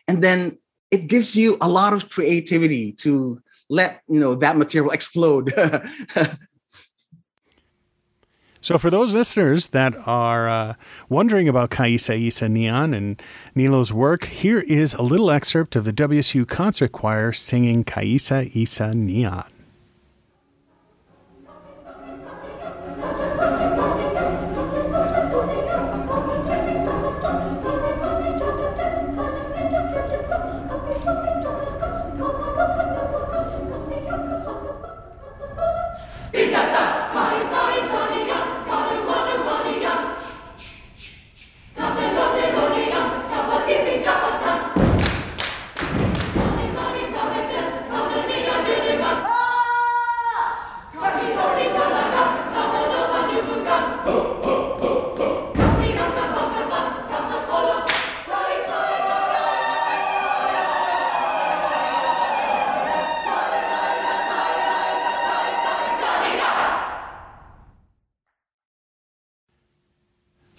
and 0.08 0.24
then 0.24 0.58
it 0.92 1.08
gives 1.08 1.36
you 1.36 1.58
a 1.62 1.68
lot 1.68 1.94
of 1.94 2.10
creativity 2.10 2.92
to 2.94 3.42
let 3.70 4.02
you 4.08 4.20
know 4.20 4.36
that 4.36 4.58
material 4.58 4.92
explode. 4.92 5.52
So, 8.66 8.80
for 8.80 8.90
those 8.90 9.14
listeners 9.14 9.68
that 9.68 9.94
are 10.08 10.50
uh, 10.50 10.74
wondering 11.08 11.48
about 11.48 11.70
Ka 11.70 11.84
Isa 11.84 12.16
Isa 12.16 12.48
Niyan 12.48 12.98
and 12.98 13.22
Nilo's 13.54 13.94
work, 13.94 14.26
here 14.26 14.62
is 14.62 14.96
a 14.96 15.04
little 15.04 15.30
excerpt 15.30 15.76
of 15.76 15.86
the 15.86 15.94
WSU 15.94 16.48
Concert 16.48 16.92
Choir 16.92 17.32
singing 17.32 17.84
Ka 17.84 18.02
Isa 18.02 18.50
Isa 18.58 18.86
Niyan. 18.86 19.55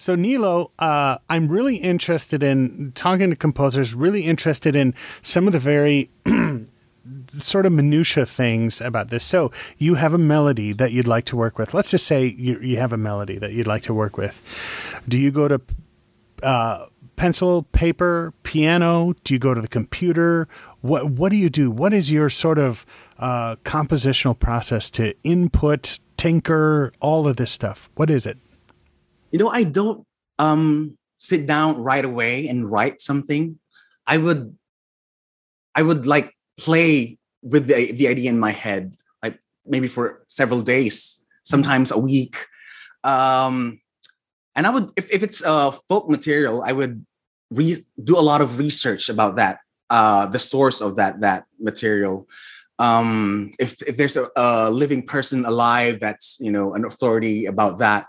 So 0.07 0.15
Nilo, 0.15 0.71
uh, 0.79 1.19
I'm 1.29 1.49
really 1.49 1.79
interested 1.79 2.41
in 2.41 2.93
talking 2.95 3.31
to 3.31 3.35
composers. 3.35 3.93
Really 3.93 4.23
interested 4.23 4.77
in 4.77 4.95
some 5.21 5.49
of 5.49 5.53
the 5.53 5.59
very 5.59 6.11
sort 7.39 7.67
of 7.67 7.73
minutia 7.73 8.25
things 8.25 8.81
about 8.81 9.11
this. 9.11 9.25
So 9.25 9.51
you 9.79 9.97
have 9.97 10.15
a 10.15 10.19
melody 10.19 10.73
that 10.75 10.93
you'd 10.93 11.09
like 11.09 11.25
to 11.25 11.37
work 11.37 11.59
with. 11.59 11.75
Let's 11.75 11.91
just 11.91 12.07
say 12.07 12.27
you, 12.39 12.61
you 12.61 12.77
have 12.77 12.93
a 12.93 12.97
melody 12.97 13.37
that 13.39 13.53
you'd 13.53 13.67
like 13.67 13.83
to 13.83 13.95
work 13.95 14.17
with. 14.17 14.41
Do 15.09 15.19
you 15.19 15.33
go 15.33 15.49
to 15.49 15.61
uh, 16.41 16.87
pencil, 17.17 17.65
paper, 17.65 18.33
piano? 18.45 19.13
Do 19.25 19.35
you 19.35 19.41
go 19.41 19.55
to 19.55 19.61
the 19.61 19.67
computer? 19.67 20.47
What 20.83 21.11
What 21.11 21.31
do 21.31 21.37
you 21.37 21.51
do? 21.51 21.69
What 21.69 21.93
is 21.93 22.13
your 22.13 22.31
sort 22.31 22.61
of 22.61 22.87
uh, 23.19 23.57
compositional 23.65 24.39
process 24.39 24.89
to 24.93 25.15
input, 25.25 25.99
tinker, 26.17 26.93
all 27.01 27.27
of 27.27 27.39
this 27.39 27.51
stuff? 27.51 27.91
What 27.97 28.09
is 28.09 28.25
it? 28.25 28.39
You 29.37 29.45
know, 29.45 29.53
I 29.53 29.69
don't 29.69 30.01
um 30.41 30.97
sit 31.21 31.45
down 31.45 31.77
right 31.85 32.05
away 32.09 32.49
and 32.49 32.65
write 32.73 33.05
something. 33.05 33.61
I 34.09 34.17
would 34.17 34.57
I 35.77 35.85
would 35.85 36.07
like 36.09 36.33
play 36.57 37.21
with 37.45 37.69
the, 37.69 37.93
the 37.93 38.09
idea 38.09 38.33
in 38.33 38.41
my 38.41 38.53
head, 38.53 38.97
like 39.21 39.37
maybe 39.69 39.89
for 39.93 40.25
several 40.25 40.63
days, 40.65 41.21
sometimes 41.45 41.93
a 41.93 42.01
week. 42.01 42.49
Um 43.05 43.85
and 44.57 44.65
I 44.67 44.71
would 44.73 44.89
if, 44.97 45.13
if 45.13 45.21
it's 45.21 45.45
a 45.45 45.77
folk 45.85 46.09
material, 46.09 46.65
I 46.65 46.73
would 46.73 47.05
re- 47.53 47.85
do 48.03 48.17
a 48.17 48.25
lot 48.25 48.41
of 48.41 48.57
research 48.57 49.11
about 49.13 49.37
that, 49.37 49.61
uh 49.93 50.33
the 50.33 50.41
source 50.41 50.81
of 50.81 50.97
that 50.97 51.21
that 51.21 51.45
material. 51.61 52.25
um, 52.79 53.51
if 53.59 53.81
if 53.85 53.97
there's 53.97 54.17
a, 54.17 54.29
a, 54.37 54.71
living 54.71 55.07
person 55.07 55.45
alive 55.45 56.01
that's 56.01 56.37
you 56.41 56.53
know 56.53 56.75
an 56.75 56.85
authority 56.85 57.47
about 57.47 57.79
that 57.85 58.07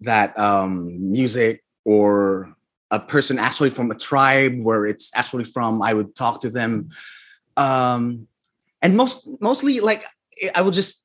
that 0.00 0.38
um, 0.38 1.10
music 1.10 1.64
or 1.84 2.54
a 2.90 3.00
person 3.00 3.38
actually 3.38 3.70
from 3.70 3.90
a 3.90 3.94
tribe 3.94 4.58
where 4.60 4.86
it's 4.86 5.10
actually 5.14 5.44
from, 5.44 5.82
I 5.82 5.94
would 5.94 6.14
talk 6.14 6.40
to 6.40 6.50
them. 6.50 6.90
Um, 7.56 8.28
and 8.80 8.96
most 8.96 9.28
mostly 9.40 9.80
like 9.80 10.04
I 10.54 10.62
will 10.62 10.70
just 10.70 11.04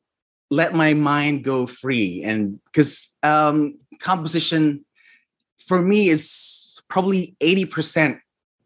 let 0.52 0.76
my 0.76 0.94
mind 0.94 1.44
go 1.44 1.66
free 1.66 2.22
and 2.24 2.60
because 2.66 3.16
um, 3.24 3.80
composition 4.00 4.86
for 5.58 5.82
me 5.82 6.10
is 6.10 6.82
probably 6.90 7.36
80% 7.40 8.20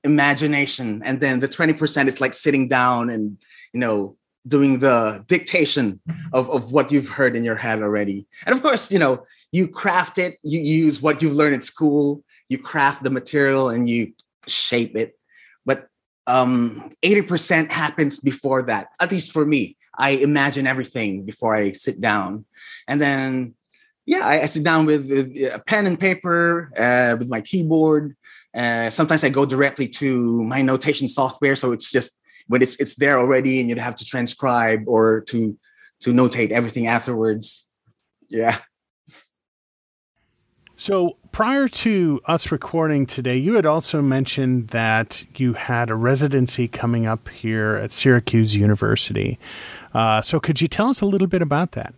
imagination 0.03 1.01
and 1.05 1.21
then 1.21 1.39
the 1.39 1.47
20% 1.47 2.07
is 2.07 2.19
like 2.19 2.33
sitting 2.33 2.67
down 2.67 3.09
and 3.09 3.37
you 3.73 3.79
know 3.79 4.15
doing 4.47 4.79
the 4.79 5.23
dictation 5.27 5.99
of, 6.33 6.49
of 6.49 6.71
what 6.71 6.91
you've 6.91 7.09
heard 7.09 7.35
in 7.35 7.43
your 7.43 7.55
head 7.55 7.81
already. 7.81 8.25
And 8.45 8.55
of 8.55 8.61
course 8.61 8.91
you 8.91 8.99
know 8.99 9.25
you 9.51 9.67
craft 9.67 10.17
it 10.17 10.37
you 10.43 10.59
use 10.59 11.01
what 11.01 11.21
you've 11.21 11.33
learned 11.35 11.55
at 11.55 11.63
school 11.63 12.23
you 12.49 12.57
craft 12.57 13.03
the 13.03 13.09
material 13.09 13.69
and 13.69 13.89
you 13.89 14.13
shape 14.47 14.95
it. 14.95 15.17
But 15.65 15.87
um 16.27 16.89
80% 17.03 17.71
happens 17.71 18.19
before 18.19 18.63
that 18.63 18.87
at 18.99 19.11
least 19.11 19.31
for 19.31 19.45
me. 19.45 19.77
I 19.97 20.11
imagine 20.11 20.67
everything 20.67 21.25
before 21.25 21.55
i 21.55 21.71
sit 21.71 21.99
down. 21.99 22.45
And 22.87 23.01
then 23.01 23.55
yeah 24.05 24.25
i, 24.25 24.41
I 24.41 24.45
sit 24.45 24.63
down 24.63 24.85
with, 24.85 25.09
with, 25.09 25.27
a 25.53 25.61
pen 25.65 25.87
and 25.87 25.99
paper 25.99 26.71
uh, 26.77 27.17
with 27.17 27.29
my 27.29 27.41
keyboard. 27.41 28.15
Uh, 28.55 28.89
sometimes 28.89 29.23
i 29.23 29.29
go 29.29 29.45
directly 29.45 29.87
to 29.87 30.43
my 30.43 30.61
notation 30.61 31.07
software 31.07 31.55
so 31.55 31.71
it's 31.73 31.91
just 31.91 32.19
when 32.47 32.61
it's 32.61 32.75
it's 32.77 32.95
there 32.95 33.19
already 33.19 33.59
and 33.59 33.69
you'd 33.69 33.77
have 33.77 33.95
to 33.95 34.05
transcribe 34.05 34.83
or 34.87 35.21
to 35.21 35.57
to 36.01 36.13
notate 36.13 36.51
everything 36.51 36.87
afterwards. 36.87 37.67
Yeah. 38.29 38.59
So 40.75 41.17
prior 41.31 41.67
to 41.67 42.21
us 42.25 42.51
recording 42.51 43.05
today 43.05 43.37
you 43.37 43.55
had 43.55 43.65
also 43.65 44.01
mentioned 44.01 44.69
that 44.69 45.25
you 45.35 45.53
had 45.53 45.89
a 45.89 45.95
residency 45.95 46.67
coming 46.67 47.05
up 47.05 47.29
here 47.29 47.75
at 47.75 47.91
syracuse 47.91 48.55
university. 48.55 49.39
Uh, 49.93 50.21
so 50.21 50.39
could 50.39 50.61
you 50.61 50.67
tell 50.67 50.89
us 50.89 51.01
a 51.01 51.05
little 51.05 51.27
bit 51.27 51.41
about 51.41 51.73
that? 51.73 51.93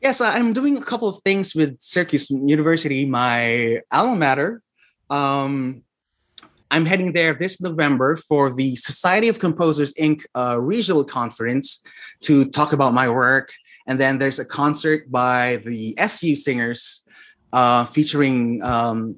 Yes 0.00 0.20
i'm 0.20 0.52
doing 0.52 0.76
a 0.76 0.82
couple 0.82 1.08
of 1.08 1.18
things 1.18 1.54
with 1.54 1.80
syracuse 1.80 2.30
university 2.30 3.04
my 3.04 3.80
alma 3.92 4.16
mater. 4.16 4.62
Um, 5.08 5.84
I'm 6.72 6.86
heading 6.86 7.12
there 7.12 7.34
this 7.34 7.60
November 7.60 8.16
for 8.16 8.50
the 8.50 8.76
Society 8.76 9.28
of 9.28 9.38
Composers 9.38 9.92
Inc. 9.92 10.24
Uh, 10.34 10.58
regional 10.58 11.04
conference 11.04 11.84
to 12.22 12.46
talk 12.46 12.72
about 12.72 12.94
my 12.94 13.10
work. 13.10 13.52
And 13.86 14.00
then 14.00 14.18
there's 14.18 14.38
a 14.38 14.44
concert 14.46 15.10
by 15.12 15.58
the 15.66 15.94
SU 15.98 16.34
singers 16.34 17.06
uh, 17.52 17.84
featuring 17.84 18.62
um, 18.62 19.16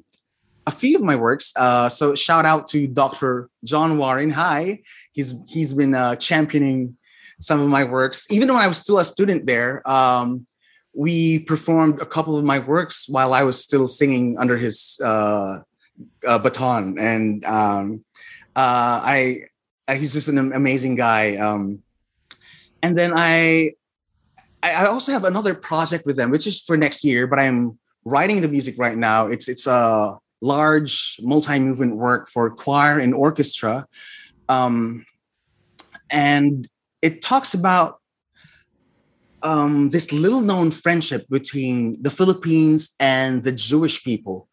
a 0.66 0.72
few 0.72 0.96
of 0.96 1.04
my 1.04 1.14
works. 1.14 1.52
Uh, 1.54 1.88
so 1.88 2.16
shout 2.16 2.44
out 2.44 2.66
to 2.68 2.88
Dr. 2.88 3.48
John 3.62 3.98
Warren. 3.98 4.30
Hi, 4.30 4.80
he's 5.12 5.32
he's 5.46 5.72
been 5.74 5.94
uh, 5.94 6.16
championing 6.16 6.96
some 7.38 7.60
of 7.60 7.68
my 7.68 7.84
works. 7.84 8.26
Even 8.30 8.48
when 8.48 8.62
I 8.62 8.66
was 8.66 8.78
still 8.78 8.98
a 8.98 9.04
student 9.04 9.46
there, 9.46 9.88
um, 9.88 10.44
we 10.92 11.38
performed 11.38 12.02
a 12.02 12.06
couple 12.06 12.36
of 12.36 12.44
my 12.44 12.58
works 12.58 13.08
while 13.08 13.32
I 13.32 13.44
was 13.44 13.62
still 13.62 13.86
singing 13.86 14.38
under 14.38 14.58
his 14.58 14.98
uh, 15.04 15.58
uh, 16.26 16.38
baton, 16.38 16.98
and 16.98 17.44
um, 17.44 18.04
uh, 18.56 19.00
I, 19.02 19.40
I, 19.88 19.96
he's 19.96 20.14
just 20.14 20.28
an 20.28 20.52
amazing 20.52 20.96
guy. 20.96 21.36
Um, 21.36 21.80
and 22.82 22.96
then 22.96 23.12
I, 23.14 23.72
I 24.62 24.86
also 24.86 25.12
have 25.12 25.24
another 25.24 25.54
project 25.54 26.06
with 26.06 26.16
them, 26.16 26.30
which 26.30 26.46
is 26.46 26.62
for 26.62 26.76
next 26.76 27.04
year. 27.04 27.26
But 27.26 27.38
I'm 27.38 27.78
writing 28.04 28.40
the 28.40 28.48
music 28.48 28.76
right 28.78 28.96
now. 28.96 29.26
It's 29.26 29.48
it's 29.48 29.66
a 29.66 30.18
large 30.40 31.16
multi-movement 31.22 31.96
work 31.96 32.28
for 32.28 32.50
choir 32.50 32.98
and 32.98 33.14
orchestra, 33.14 33.86
um, 34.48 35.04
and 36.10 36.68
it 37.02 37.22
talks 37.22 37.54
about 37.54 38.00
um, 39.42 39.90
this 39.90 40.10
little 40.12 40.40
known 40.40 40.70
friendship 40.70 41.28
between 41.28 42.02
the 42.02 42.10
Philippines 42.10 42.94
and 42.98 43.44
the 43.44 43.52
Jewish 43.52 44.02
people 44.02 44.48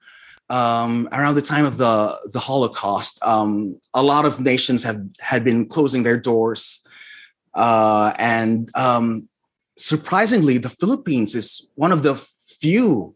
um, 0.52 1.08
around 1.14 1.36
the 1.36 1.42
time 1.42 1.64
of 1.64 1.78
the 1.78 2.20
the 2.34 2.40
Holocaust, 2.40 3.18
um, 3.24 3.80
a 3.94 4.04
lot 4.04 4.26
of 4.26 4.42
nations 4.42 4.84
have 4.84 5.00
had 5.22 5.46
been 5.46 5.66
closing 5.66 6.04
their 6.04 6.18
doors, 6.18 6.82
uh, 7.54 8.12
and 8.18 8.70
um, 8.76 9.30
surprisingly, 9.78 10.58
the 10.58 10.70
Philippines 10.70 11.36
is 11.36 11.70
one 11.76 11.94
of 11.94 12.04
the 12.04 12.16
few 12.16 13.16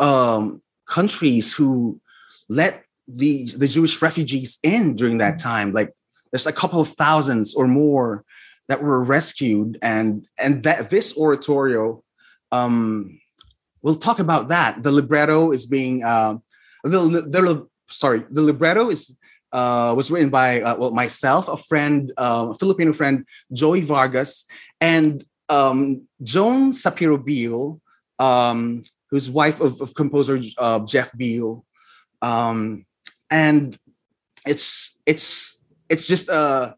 um, 0.00 0.60
countries 0.86 1.54
who 1.54 2.00
let 2.48 2.84
the 3.06 3.46
the 3.56 3.68
Jewish 3.68 4.02
refugees 4.02 4.58
in 4.64 4.96
during 4.96 5.18
that 5.18 5.38
time. 5.38 5.72
Like, 5.72 5.94
there's 6.32 6.48
a 6.48 6.52
couple 6.52 6.80
of 6.80 6.88
thousands 6.88 7.54
or 7.54 7.68
more 7.68 8.24
that 8.66 8.82
were 8.82 9.00
rescued, 9.00 9.78
and 9.82 10.26
and 10.36 10.64
that 10.64 10.90
this 10.90 11.16
oratorio. 11.16 12.02
Um, 12.50 13.20
we'll 13.82 13.94
talk 13.94 14.18
about 14.18 14.48
that. 14.48 14.82
The 14.82 14.92
libretto 14.92 15.52
is 15.52 15.66
being 15.66 16.04
uh, 16.04 16.36
the 16.82 17.26
the 17.28 17.66
sorry 17.88 18.24
the 18.30 18.42
libretto 18.42 18.90
is 18.90 19.16
uh, 19.52 19.92
was 19.96 20.10
written 20.10 20.30
by 20.30 20.62
uh, 20.62 20.76
well 20.76 20.92
myself, 20.92 21.48
a 21.48 21.56
friend, 21.56 22.12
uh, 22.16 22.48
a 22.50 22.54
Filipino 22.54 22.92
friend, 22.92 23.26
Joey 23.52 23.82
Vargas, 23.82 24.46
and 24.80 25.24
um, 25.48 26.08
Joan 26.22 26.72
Sapiro 26.72 27.18
Beal, 27.18 27.80
um, 28.18 28.82
who's 29.10 29.28
wife 29.28 29.60
of, 29.60 29.80
of 29.80 29.94
composer 29.94 30.40
uh, 30.58 30.80
Jeff 30.80 31.16
Beal, 31.16 31.64
um, 32.22 32.86
and 33.30 33.78
it's 34.46 34.98
it's 35.06 35.60
it's 35.88 36.06
just 36.06 36.30
uh, 36.30 36.72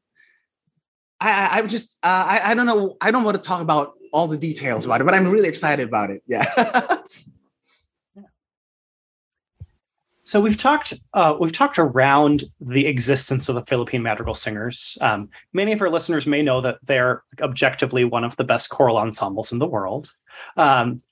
I 1.20 1.60
I 1.60 1.66
just 1.66 1.96
uh, 2.02 2.24
I 2.26 2.50
I 2.50 2.54
don't 2.54 2.66
know 2.66 2.96
I 3.00 3.10
don't 3.10 3.24
want 3.24 3.36
to 3.36 3.42
talk 3.42 3.60
about 3.60 3.94
all 4.12 4.26
the 4.26 4.38
details 4.38 4.84
about 4.84 5.00
it, 5.00 5.04
but 5.04 5.14
I'm 5.14 5.28
really 5.28 5.48
excited 5.48 5.86
about 5.86 6.10
it. 6.10 6.22
Yeah. 6.26 6.44
So 10.24 10.40
we've 10.40 10.56
talked 10.56 10.94
uh, 11.12 11.36
we've 11.38 11.52
talked 11.52 11.78
around 11.78 12.44
the 12.60 12.86
existence 12.86 13.48
of 13.48 13.54
the 13.54 13.64
Philippine 13.64 14.02
Madrigal 14.02 14.34
Singers. 14.34 14.96
Um, 15.02 15.28
many 15.52 15.72
of 15.72 15.82
our 15.82 15.90
listeners 15.90 16.26
may 16.26 16.42
know 16.42 16.62
that 16.62 16.78
they're 16.82 17.22
objectively 17.42 18.04
one 18.04 18.24
of 18.24 18.34
the 18.36 18.44
best 18.44 18.70
choral 18.70 18.96
ensembles 18.96 19.52
in 19.52 19.58
the 19.58 19.66
world, 19.66 20.14
um, 20.56 21.02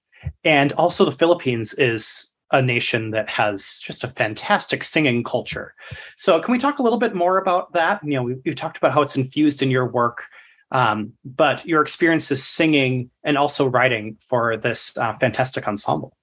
and 0.44 0.72
also 0.72 1.04
the 1.04 1.12
Philippines 1.12 1.74
is 1.74 2.32
a 2.52 2.62
nation 2.62 3.10
that 3.10 3.28
has 3.28 3.80
just 3.84 4.02
a 4.02 4.08
fantastic 4.08 4.82
singing 4.82 5.22
culture. 5.22 5.74
So 6.16 6.40
can 6.40 6.52
we 6.52 6.58
talk 6.58 6.78
a 6.78 6.82
little 6.82 6.98
bit 6.98 7.14
more 7.14 7.38
about 7.38 7.72
that? 7.74 8.00
You 8.04 8.14
know, 8.14 8.22
we, 8.22 8.36
have 8.46 8.54
talked 8.54 8.76
about 8.78 8.92
how 8.92 9.02
it's 9.02 9.16
infused 9.16 9.62
in 9.62 9.70
your 9.70 9.88
work, 9.88 10.24
um, 10.70 11.12
but 11.24 11.64
your 11.66 11.82
experiences 11.82 12.44
singing 12.44 13.10
and 13.24 13.36
also 13.36 13.68
writing 13.68 14.16
for 14.20 14.56
this 14.56 14.96
uh, 14.96 15.14
fantastic 15.14 15.66
ensemble. 15.66 16.16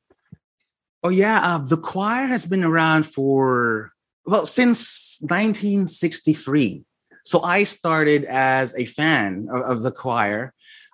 Oh 1.01 1.09
yeah, 1.09 1.39
uh, 1.41 1.57
the 1.59 1.77
choir 1.77 2.27
has 2.27 2.45
been 2.45 2.63
around 2.63 3.03
for 3.03 3.91
well 4.25 4.45
since 4.45 5.19
1963. 5.21 6.83
So 7.23 7.41
I 7.41 7.63
started 7.63 8.25
as 8.25 8.75
a 8.75 8.85
fan 8.85 9.47
of, 9.51 9.62
of, 9.62 9.83
the 9.83 9.91
choir. 9.91 10.53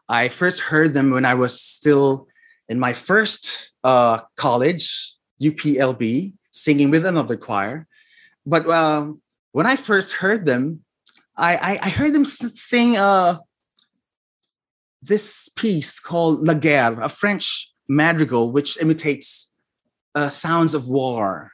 I 0.10 0.28
first 0.30 0.60
heard 0.60 0.94
them 0.94 1.10
when 1.10 1.26
I 1.26 1.34
was 1.34 1.60
still 1.60 2.28
in 2.68 2.80
my 2.80 2.94
first 2.94 3.72
uh, 3.84 4.20
college, 4.36 5.14
UPLB, 5.42 6.34
singing 6.52 6.92
with 6.92 7.06
another 7.06 7.38
choir. 7.38 7.88
But 8.46 8.68
uh, 8.70 9.14
when 9.54 9.66
I 9.66 9.76
first 9.76 10.12
heard 10.14 10.46
them, 10.46 10.84
I, 11.36 11.56
I, 11.58 11.80
I 11.84 11.90
heard 11.90 12.14
them 12.14 12.26
sing 12.26 12.98
uh, 12.98 13.40
this 15.02 15.50
piece 15.50 16.00
called 16.00 16.48
La 16.48 16.54
Guerre, 16.54 17.02
a 17.02 17.10
French 17.10 17.72
madrigal 17.88 18.52
which 18.52 18.80
imitates 18.82 19.52
uh, 20.16 20.30
sounds 20.30 20.74
of 20.74 20.88
war, 20.88 21.52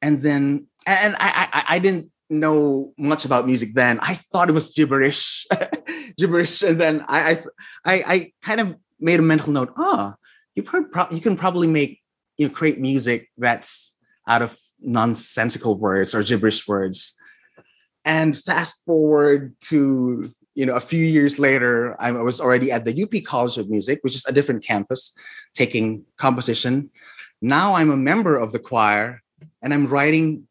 and 0.00 0.22
then 0.22 0.68
and 0.86 1.14
I, 1.18 1.48
I 1.52 1.64
I 1.76 1.78
didn't 1.78 2.10
know 2.30 2.92
much 2.96 3.24
about 3.24 3.46
music 3.46 3.74
then. 3.74 3.98
I 4.00 4.14
thought 4.14 4.48
it 4.48 4.52
was 4.52 4.72
gibberish, 4.72 5.46
gibberish, 6.18 6.62
and 6.62 6.80
then 6.80 7.04
I, 7.08 7.42
I 7.84 7.94
I 8.06 8.32
kind 8.42 8.60
of 8.60 8.76
made 9.00 9.20
a 9.20 9.22
mental 9.22 9.52
note. 9.52 9.72
Oh, 9.76 10.14
you 10.54 10.62
pro- 10.62 11.10
you 11.10 11.20
can 11.20 11.36
probably 11.36 11.66
make 11.66 12.00
you 12.38 12.48
know 12.48 12.54
create 12.54 12.80
music 12.80 13.28
that's 13.36 13.94
out 14.28 14.42
of 14.42 14.58
nonsensical 14.80 15.78
words 15.78 16.14
or 16.14 16.22
gibberish 16.22 16.66
words. 16.66 17.14
And 18.04 18.36
fast 18.36 18.84
forward 18.84 19.54
to 19.62 20.32
you 20.54 20.66
know 20.66 20.76
a 20.76 20.80
few 20.80 21.04
years 21.04 21.38
later, 21.38 22.00
I 22.00 22.12
was 22.12 22.40
already 22.40 22.72
at 22.72 22.84
the 22.84 23.02
UP 23.02 23.24
College 23.24 23.58
of 23.58 23.68
Music, 23.68 23.98
which 24.02 24.14
is 24.14 24.24
a 24.26 24.32
different 24.32 24.64
campus, 24.64 25.12
taking 25.54 26.04
composition. 26.16 26.90
Now 27.40 27.74
I'm 27.74 27.90
a 27.90 27.96
member 27.96 28.36
of 28.36 28.52
the 28.52 28.58
choir 28.58 29.22
and 29.62 29.74
I'm 29.74 29.86
writing 29.86 30.46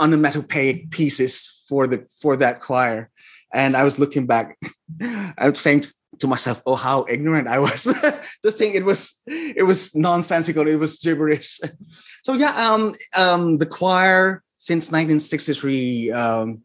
onomatopoeic 0.00 0.90
pieces 0.90 1.62
for 1.68 1.86
the 1.86 2.06
for 2.20 2.36
that 2.36 2.60
choir. 2.60 3.10
and 3.52 3.76
I 3.76 3.84
was 3.84 3.98
looking 3.98 4.26
back. 4.26 4.58
I 5.38 5.48
was 5.48 5.60
saying 5.60 5.84
to 6.18 6.26
myself, 6.26 6.62
"Oh, 6.66 6.74
how 6.74 7.06
ignorant 7.08 7.48
I 7.48 7.58
was!" 7.58 7.84
Just 8.44 8.58
think 8.58 8.74
it 8.74 8.84
was 8.84 9.22
it 9.26 9.64
was 9.64 9.94
nonsensical. 9.94 10.66
It 10.68 10.76
was 10.76 10.98
gibberish. 10.98 11.60
so 12.24 12.34
yeah, 12.34 12.54
um, 12.56 12.92
um, 13.14 13.58
the 13.58 13.66
choir 13.66 14.42
since 14.56 14.86
1963 14.86 16.10
um, 16.12 16.62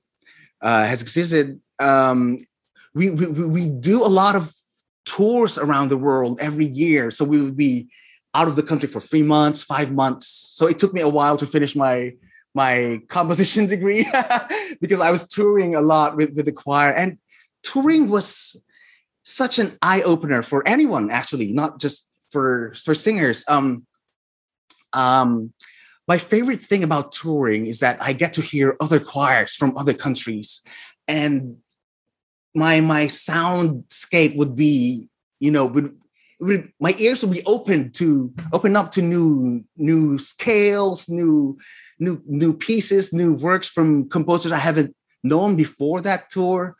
uh, 0.61 0.85
has 0.85 1.01
existed. 1.01 1.59
Um, 1.79 2.37
we, 2.93 3.09
we 3.09 3.25
we 3.27 3.69
do 3.69 4.03
a 4.03 4.11
lot 4.11 4.35
of 4.35 4.51
tours 5.05 5.57
around 5.57 5.89
the 5.89 5.97
world 5.97 6.39
every 6.39 6.65
year. 6.67 7.11
So 7.11 7.25
we 7.25 7.41
would 7.41 7.57
be 7.57 7.89
out 8.33 8.47
of 8.47 8.55
the 8.55 8.63
country 8.63 8.87
for 8.87 8.99
three 8.99 9.23
months, 9.23 9.63
five 9.63 9.91
months. 9.91 10.27
So 10.27 10.67
it 10.67 10.77
took 10.77 10.93
me 10.93 11.01
a 11.01 11.09
while 11.09 11.37
to 11.37 11.45
finish 11.45 11.75
my 11.75 12.13
my 12.53 13.01
composition 13.07 13.65
degree 13.75 14.05
because 14.81 14.99
I 14.99 15.11
was 15.11 15.27
touring 15.27 15.75
a 15.75 15.81
lot 15.81 16.15
with, 16.17 16.35
with 16.35 16.45
the 16.45 16.51
choir. 16.51 16.91
And 16.91 17.17
touring 17.63 18.09
was 18.09 18.61
such 19.23 19.59
an 19.59 19.77
eye-opener 19.81 20.41
for 20.41 20.67
anyone, 20.67 21.11
actually, 21.11 21.51
not 21.53 21.79
just 21.79 22.09
for 22.31 22.73
for 22.73 22.93
singers. 22.93 23.43
Um, 23.47 23.85
um, 24.93 25.53
my 26.07 26.17
favorite 26.17 26.59
thing 26.59 26.83
about 26.83 27.11
touring 27.11 27.65
is 27.65 27.79
that 27.79 27.97
I 28.01 28.13
get 28.13 28.33
to 28.33 28.41
hear 28.41 28.75
other 28.81 28.99
choirs 28.99 29.55
from 29.55 29.77
other 29.77 29.93
countries. 29.93 30.61
And 31.07 31.57
my 32.55 32.81
my 32.81 33.05
soundscape 33.05 34.35
would 34.35 34.55
be, 34.55 35.07
you 35.39 35.51
know, 35.51 35.65
would 35.65 35.95
my 36.41 36.95
ears 36.97 37.21
would 37.21 37.31
be 37.31 37.45
open 37.45 37.91
to 37.91 38.33
open 38.51 38.75
up 38.75 38.91
to 38.91 39.01
new 39.01 39.63
new 39.77 40.17
scales, 40.17 41.07
new 41.07 41.57
new 41.99 42.21
new 42.25 42.53
pieces, 42.53 43.13
new 43.13 43.33
works 43.33 43.69
from 43.69 44.09
composers 44.09 44.51
I 44.51 44.57
haven't 44.57 44.95
known 45.23 45.55
before 45.55 46.01
that 46.01 46.29
tour, 46.29 46.75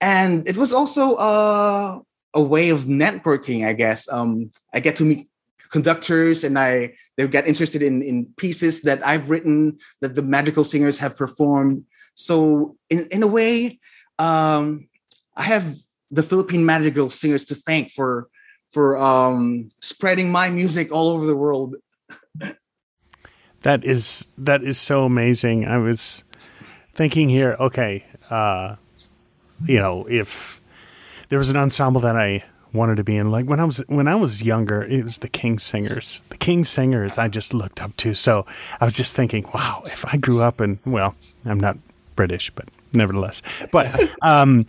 and 0.00 0.46
it 0.48 0.56
was 0.56 0.72
also 0.72 1.16
uh, 1.16 1.98
a 2.34 2.42
way 2.42 2.70
of 2.70 2.84
networking, 2.84 3.66
I 3.66 3.72
guess. 3.72 4.08
Um, 4.10 4.48
I 4.72 4.78
get 4.78 4.94
to 4.96 5.04
meet 5.04 5.28
conductors, 5.72 6.44
and 6.44 6.56
I 6.56 6.94
they 7.16 7.26
get 7.26 7.48
interested 7.48 7.82
in 7.82 8.02
in 8.02 8.26
pieces 8.36 8.82
that 8.82 9.04
I've 9.04 9.28
written 9.28 9.78
that 10.00 10.14
the 10.14 10.22
Madrigal 10.22 10.64
Singers 10.64 11.00
have 11.00 11.16
performed. 11.16 11.84
So 12.14 12.76
in 12.88 13.08
in 13.10 13.24
a 13.24 13.28
way, 13.28 13.80
um, 14.20 14.88
I 15.36 15.42
have 15.42 15.74
the 16.12 16.22
Philippine 16.22 16.64
Madrigal 16.64 17.10
Singers 17.10 17.44
to 17.46 17.56
thank 17.56 17.90
for 17.90 18.28
for 18.70 18.96
um, 18.96 19.68
spreading 19.80 20.30
my 20.30 20.50
music 20.50 20.92
all 20.92 21.10
over 21.10 21.26
the 21.26 21.36
world. 21.36 21.76
that 23.62 23.84
is 23.84 24.28
that 24.38 24.62
is 24.62 24.78
so 24.78 25.04
amazing. 25.04 25.66
I 25.66 25.78
was 25.78 26.24
thinking 26.94 27.28
here, 27.28 27.56
okay, 27.58 28.04
uh, 28.30 28.76
you 29.64 29.78
know, 29.78 30.06
if 30.08 30.60
there 31.28 31.38
was 31.38 31.50
an 31.50 31.56
ensemble 31.56 32.00
that 32.02 32.16
I 32.16 32.44
wanted 32.72 32.96
to 32.96 33.04
be 33.04 33.16
in, 33.16 33.30
like 33.30 33.46
when 33.46 33.60
I 33.60 33.64
was 33.64 33.78
when 33.88 34.08
I 34.08 34.14
was 34.14 34.42
younger, 34.42 34.82
it 34.82 35.04
was 35.04 35.18
the 35.18 35.28
King 35.28 35.58
Singers. 35.58 36.22
The 36.30 36.36
King 36.36 36.64
Singers 36.64 37.18
I 37.18 37.28
just 37.28 37.52
looked 37.52 37.82
up 37.82 37.96
to. 37.98 38.14
So 38.14 38.46
I 38.80 38.84
was 38.84 38.94
just 38.94 39.16
thinking, 39.16 39.48
wow, 39.52 39.82
if 39.86 40.04
I 40.06 40.16
grew 40.16 40.40
up 40.40 40.60
and 40.60 40.78
well, 40.86 41.14
I'm 41.44 41.60
not 41.60 41.76
British, 42.16 42.50
but 42.50 42.68
nevertheless. 42.92 43.42
But 43.70 44.10
um, 44.22 44.66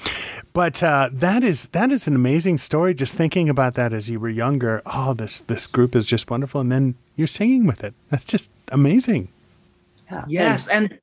but 0.54 0.82
uh, 0.84 1.10
that 1.12 1.44
is 1.44 1.70
that 1.70 1.92
is 1.92 2.08
an 2.08 2.16
amazing 2.16 2.58
story. 2.58 2.94
Just 2.94 3.16
thinking 3.16 3.50
about 3.50 3.76
that 3.76 3.94
as 3.94 4.10
you 4.10 4.20
were 4.20 4.30
younger. 4.30 4.82
Oh, 4.86 5.14
this 5.14 5.40
this 5.40 5.68
group 5.68 5.96
is 5.96 6.06
just 6.06 6.30
wonderful, 6.30 6.62
and 6.62 6.72
then 6.72 6.96
you're 7.16 7.28
singing 7.28 7.66
with 7.66 7.84
it. 7.84 7.94
That's 8.10 8.26
just 8.26 8.50
amazing. 8.72 9.30
Yeah. 10.12 10.26
Yes, 10.28 10.68
and, 10.68 10.92
and 10.92 11.00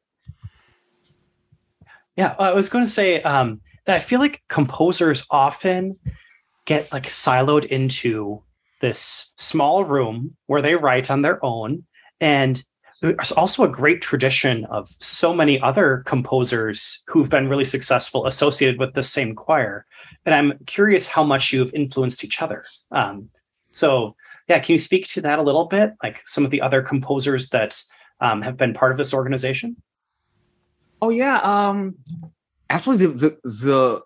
yeah, 2.17 2.35
I 2.39 2.53
was 2.53 2.69
going 2.69 2.85
to 2.85 2.91
say 2.91 3.23
um, 3.23 3.61
that 3.87 3.97
I 3.97 4.01
feel 4.01 4.21
like 4.21 4.43
composers 4.49 5.25
often 5.31 5.99
get 6.67 6.93
like 6.93 7.05
siloed 7.05 7.65
into 7.65 8.43
this 8.81 9.33
small 9.37 9.85
room 9.85 10.37
where 10.47 10.61
they 10.61 10.75
write 10.75 11.11
on 11.11 11.23
their 11.23 11.43
own 11.45 11.85
and 12.21 12.63
there's 13.01 13.33
also 13.33 13.63
a 13.65 13.69
great 13.69 14.03
tradition 14.03 14.65
of 14.67 14.89
so 14.99 15.33
many 15.33 15.61
other 15.61 16.03
composers 16.05 17.03
who've 17.07 17.31
been 17.31 17.49
really 17.49 17.65
successful 17.65 18.27
associated 18.27 18.79
with 18.79 18.95
the 18.95 19.03
same 19.03 19.35
choir. 19.35 19.87
And 20.27 20.35
I'm 20.35 20.59
curious 20.67 21.07
how 21.07 21.23
much 21.23 21.53
you've 21.53 21.73
influenced 21.75 22.25
each 22.25 22.43
other. 22.43 22.65
Um, 22.91 23.31
so, 23.71 24.17
yeah, 24.49 24.59
can 24.59 24.73
you 24.73 24.79
speak 24.79 25.07
to 25.09 25.21
that 25.21 25.39
a 25.39 25.43
little 25.43 25.67
bit? 25.67 25.93
Like 26.03 26.23
some 26.25 26.45
of 26.45 26.51
the 26.51 26.61
other 26.61 26.83
composers 26.83 27.51
that 27.51 27.81
um, 28.21 28.43
have 28.43 28.57
been 28.57 28.75
part 28.75 28.91
of 28.91 28.97
this 28.97 29.15
organization? 29.15 29.77
Oh 31.01 31.11
yeah, 31.11 31.39
um, 31.45 31.95
actually, 32.69 32.97
the 32.97 33.09
the 33.09 33.39
the 33.45 34.03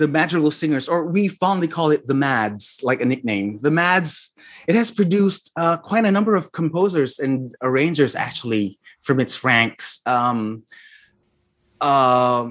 the 0.00 0.08
Madrigal 0.08 0.50
Singers, 0.50 0.88
or 0.88 1.04
we 1.04 1.28
fondly 1.28 1.68
call 1.68 1.90
it 1.90 2.08
the 2.08 2.14
Mads, 2.14 2.80
like 2.82 3.02
a 3.02 3.04
nickname. 3.04 3.58
The 3.58 3.70
Mads 3.70 4.34
it 4.66 4.74
has 4.74 4.90
produced 4.90 5.52
uh, 5.56 5.76
quite 5.76 6.04
a 6.06 6.10
number 6.10 6.36
of 6.36 6.52
composers 6.52 7.18
and 7.18 7.54
arrangers 7.62 8.16
actually 8.16 8.78
from 9.00 9.20
its 9.20 9.44
ranks. 9.44 10.00
Um, 10.06 10.62
uh, 11.80 12.48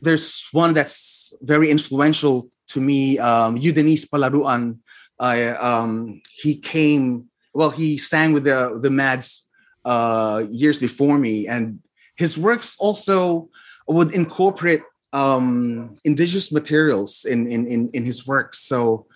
there's 0.00 0.48
one 0.52 0.74
that's 0.74 1.34
very 1.42 1.70
influential 1.70 2.50
to 2.68 2.80
me, 2.80 3.18
um, 3.18 3.56
Eudenice 3.56 4.06
Palaruan. 4.06 4.78
Um, 5.18 6.22
he 6.32 6.56
came, 6.56 7.26
well, 7.52 7.70
he 7.70 7.98
sang 7.98 8.32
with 8.32 8.44
the, 8.44 8.78
the 8.80 8.90
Mads 8.90 9.48
uh, 9.84 10.44
years 10.50 10.78
before 10.78 11.18
me, 11.18 11.48
and 11.48 11.80
his 12.16 12.38
works 12.38 12.76
also 12.78 13.48
would 13.88 14.12
incorporate 14.12 14.82
um, 15.16 15.94
indigenous 16.04 16.52
materials 16.52 17.24
in, 17.24 17.50
in, 17.50 17.66
in, 17.66 17.90
in 17.94 18.04
his 18.04 18.26
works. 18.26 18.58
So 18.58 19.06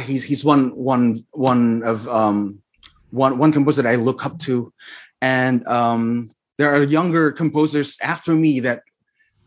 he's 0.00 0.24
he's 0.24 0.42
one 0.44 0.74
one 0.74 1.24
one 1.32 1.82
of 1.84 2.08
um, 2.08 2.62
one 3.10 3.36
one 3.36 3.52
composer 3.52 3.82
that 3.82 3.92
I 3.92 3.96
look 3.96 4.24
up 4.24 4.38
to, 4.46 4.72
and 5.20 5.66
um, 5.68 6.26
there 6.56 6.74
are 6.74 6.82
younger 6.82 7.32
composers 7.32 7.98
after 8.00 8.34
me 8.34 8.60
that 8.60 8.80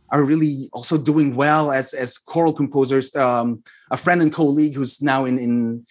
are 0.10 0.24
really 0.24 0.70
also 0.74 0.98
doing 0.98 1.36
well 1.36 1.72
as 1.72 1.94
as 1.94 2.20
choral 2.20 2.54
composers. 2.54 3.16
Um, 3.16 3.64
a 3.90 3.98
friend 3.98 4.22
and 4.22 4.32
colleague 4.32 4.76
who's 4.76 5.02
now 5.02 5.26
in 5.26 5.40
in 5.40 5.86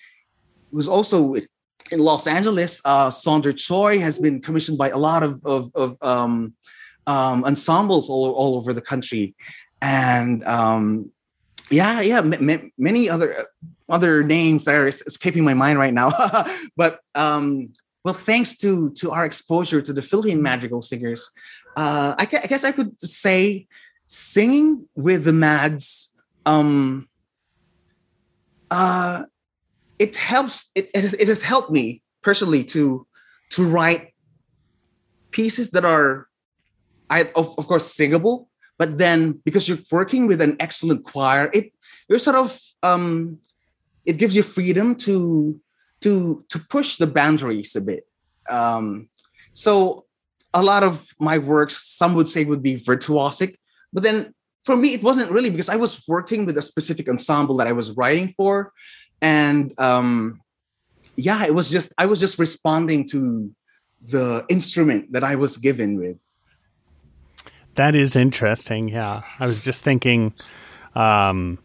who's 0.70 0.88
also 0.88 1.34
in 1.90 1.98
Los 1.98 2.26
Angeles, 2.26 2.80
uh, 2.84 3.10
Saunder 3.10 3.52
Choi 3.52 3.98
has 3.98 4.18
been 4.18 4.40
commissioned 4.40 4.78
by 4.78 4.90
a 4.90 4.98
lot 4.98 5.22
of 5.24 5.44
of, 5.44 5.72
of 5.74 5.96
um, 6.02 6.54
um, 7.06 7.44
ensembles 7.44 8.08
all, 8.08 8.30
all 8.32 8.56
over 8.56 8.72
the 8.72 8.80
country, 8.80 9.34
and 9.84 10.42
um, 10.44 11.10
yeah, 11.70 12.00
yeah, 12.00 12.18
m- 12.18 12.50
m- 12.50 12.72
many 12.78 13.08
other 13.08 13.36
other 13.88 14.24
names 14.24 14.64
that 14.64 14.74
are 14.74 14.86
escaping 14.86 15.44
my 15.44 15.52
mind 15.52 15.78
right 15.78 15.92
now. 15.92 16.10
but 16.76 17.00
um, 17.14 17.72
well, 18.02 18.14
thanks 18.14 18.56
to 18.58 18.90
to 18.92 19.10
our 19.12 19.24
exposure 19.24 19.82
to 19.82 19.92
the 19.92 20.00
Philippine 20.00 20.42
Madrigal 20.42 20.80
Singers, 20.80 21.30
uh, 21.76 22.14
I, 22.18 22.22
I, 22.22 22.46
guess 22.46 22.64
I 22.64 22.72
could 22.72 22.98
say 23.00 23.66
singing 24.06 24.88
with 24.94 25.24
the 25.24 25.34
Mads. 25.34 26.10
Um, 26.46 27.08
uh, 28.70 29.24
it 29.98 30.16
helps. 30.16 30.70
It, 30.74 30.90
it, 30.94 31.02
has, 31.02 31.14
it 31.14 31.28
has 31.28 31.42
helped 31.42 31.70
me 31.70 32.02
personally 32.22 32.64
to 32.64 33.06
to 33.50 33.64
write 33.64 34.14
pieces 35.30 35.70
that 35.72 35.84
are, 35.84 36.28
I 37.10 37.24
of, 37.36 37.54
of 37.58 37.66
course 37.66 37.92
singable, 37.92 38.48
but 38.78 38.98
then 38.98 39.40
because 39.44 39.68
you're 39.68 39.78
working 39.90 40.26
with 40.26 40.40
an 40.40 40.56
excellent 40.60 41.04
choir, 41.04 41.50
it 41.52 41.72
you're 42.08 42.18
sort 42.18 42.36
of 42.36 42.58
um, 42.82 43.38
it 44.04 44.18
gives 44.18 44.36
you 44.36 44.42
freedom 44.42 44.94
to 44.96 45.60
to 46.00 46.44
to 46.48 46.58
push 46.58 46.96
the 46.96 47.06
boundaries 47.06 47.76
a 47.76 47.80
bit. 47.80 48.06
Um, 48.48 49.08
so 49.52 50.04
a 50.52 50.62
lot 50.62 50.82
of 50.82 51.08
my 51.18 51.38
works, 51.38 51.84
some 51.84 52.14
would 52.14 52.28
say, 52.28 52.44
would 52.44 52.62
be 52.62 52.76
virtuosic, 52.76 53.56
but 53.92 54.02
then 54.02 54.34
for 54.64 54.76
me, 54.76 54.94
it 54.94 55.02
wasn't 55.02 55.30
really 55.30 55.50
because 55.50 55.68
I 55.68 55.76
was 55.76 56.02
working 56.08 56.46
with 56.46 56.56
a 56.56 56.62
specific 56.62 57.08
ensemble 57.08 57.56
that 57.58 57.66
I 57.66 57.72
was 57.72 57.92
writing 57.92 58.28
for, 58.28 58.72
and 59.20 59.78
um, 59.78 60.40
yeah, 61.16 61.44
it 61.44 61.54
was 61.54 61.70
just 61.70 61.92
I 61.98 62.06
was 62.06 62.20
just 62.20 62.38
responding 62.38 63.06
to 63.08 63.50
the 64.02 64.44
instrument 64.48 65.12
that 65.12 65.24
I 65.24 65.36
was 65.36 65.56
given 65.56 65.96
with. 65.96 66.18
That 67.74 67.94
is 67.94 68.14
interesting. 68.16 68.88
Yeah, 68.88 69.22
I 69.38 69.46
was 69.46 69.64
just 69.64 69.82
thinking. 69.82 70.32
Um, 70.94 71.58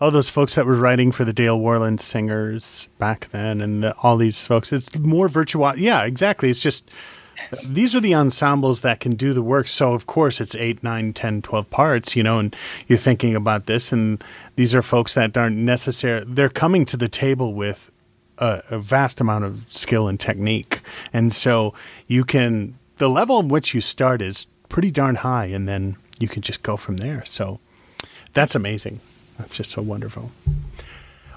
oh, 0.00 0.10
those 0.10 0.28
folks 0.28 0.54
that 0.56 0.66
were 0.66 0.74
writing 0.74 1.12
for 1.12 1.24
the 1.24 1.32
Dale 1.32 1.58
Warland 1.58 2.00
singers 2.00 2.88
back 2.98 3.30
then, 3.30 3.60
and 3.60 3.82
the, 3.82 3.96
all 3.98 4.16
these 4.16 4.46
folks. 4.46 4.72
It's 4.72 4.94
more 4.98 5.28
virtual. 5.28 5.76
Yeah, 5.76 6.04
exactly. 6.04 6.50
It's 6.50 6.62
just 6.62 6.90
these 7.66 7.94
are 7.94 8.00
the 8.00 8.14
ensembles 8.14 8.80
that 8.82 9.00
can 9.00 9.14
do 9.14 9.32
the 9.32 9.42
work. 9.42 9.68
So 9.68 9.94
of 9.94 10.06
course 10.06 10.40
it's 10.40 10.54
eight, 10.54 10.82
nine, 10.82 11.12
10, 11.12 11.42
12 11.42 11.70
parts, 11.70 12.16
you 12.16 12.22
know, 12.22 12.38
and 12.38 12.54
you're 12.86 12.98
thinking 12.98 13.34
about 13.34 13.66
this, 13.66 13.92
and 13.92 14.22
these 14.56 14.74
are 14.74 14.82
folks 14.82 15.14
that 15.14 15.36
aren't 15.36 15.56
necessary. 15.56 16.24
They're 16.26 16.48
coming 16.48 16.84
to 16.86 16.96
the 16.96 17.08
table 17.08 17.54
with 17.54 17.90
a, 18.38 18.62
a 18.70 18.78
vast 18.78 19.20
amount 19.20 19.44
of 19.44 19.64
skill 19.68 20.08
and 20.08 20.18
technique, 20.18 20.80
and 21.12 21.32
so 21.32 21.74
you 22.06 22.24
can 22.24 22.78
the 22.98 23.08
level 23.08 23.40
in 23.40 23.48
which 23.48 23.74
you 23.74 23.80
start 23.80 24.22
is 24.22 24.46
pretty 24.72 24.90
darn 24.90 25.14
high, 25.16 25.44
and 25.44 25.68
then 25.68 25.96
you 26.18 26.26
can 26.26 26.42
just 26.42 26.64
go 26.64 26.76
from 26.76 26.96
there. 26.96 27.24
So 27.24 27.60
That's 28.32 28.54
amazing. 28.54 29.00
That's 29.38 29.56
just 29.58 29.70
so 29.70 29.82
wonderful. 29.82 30.32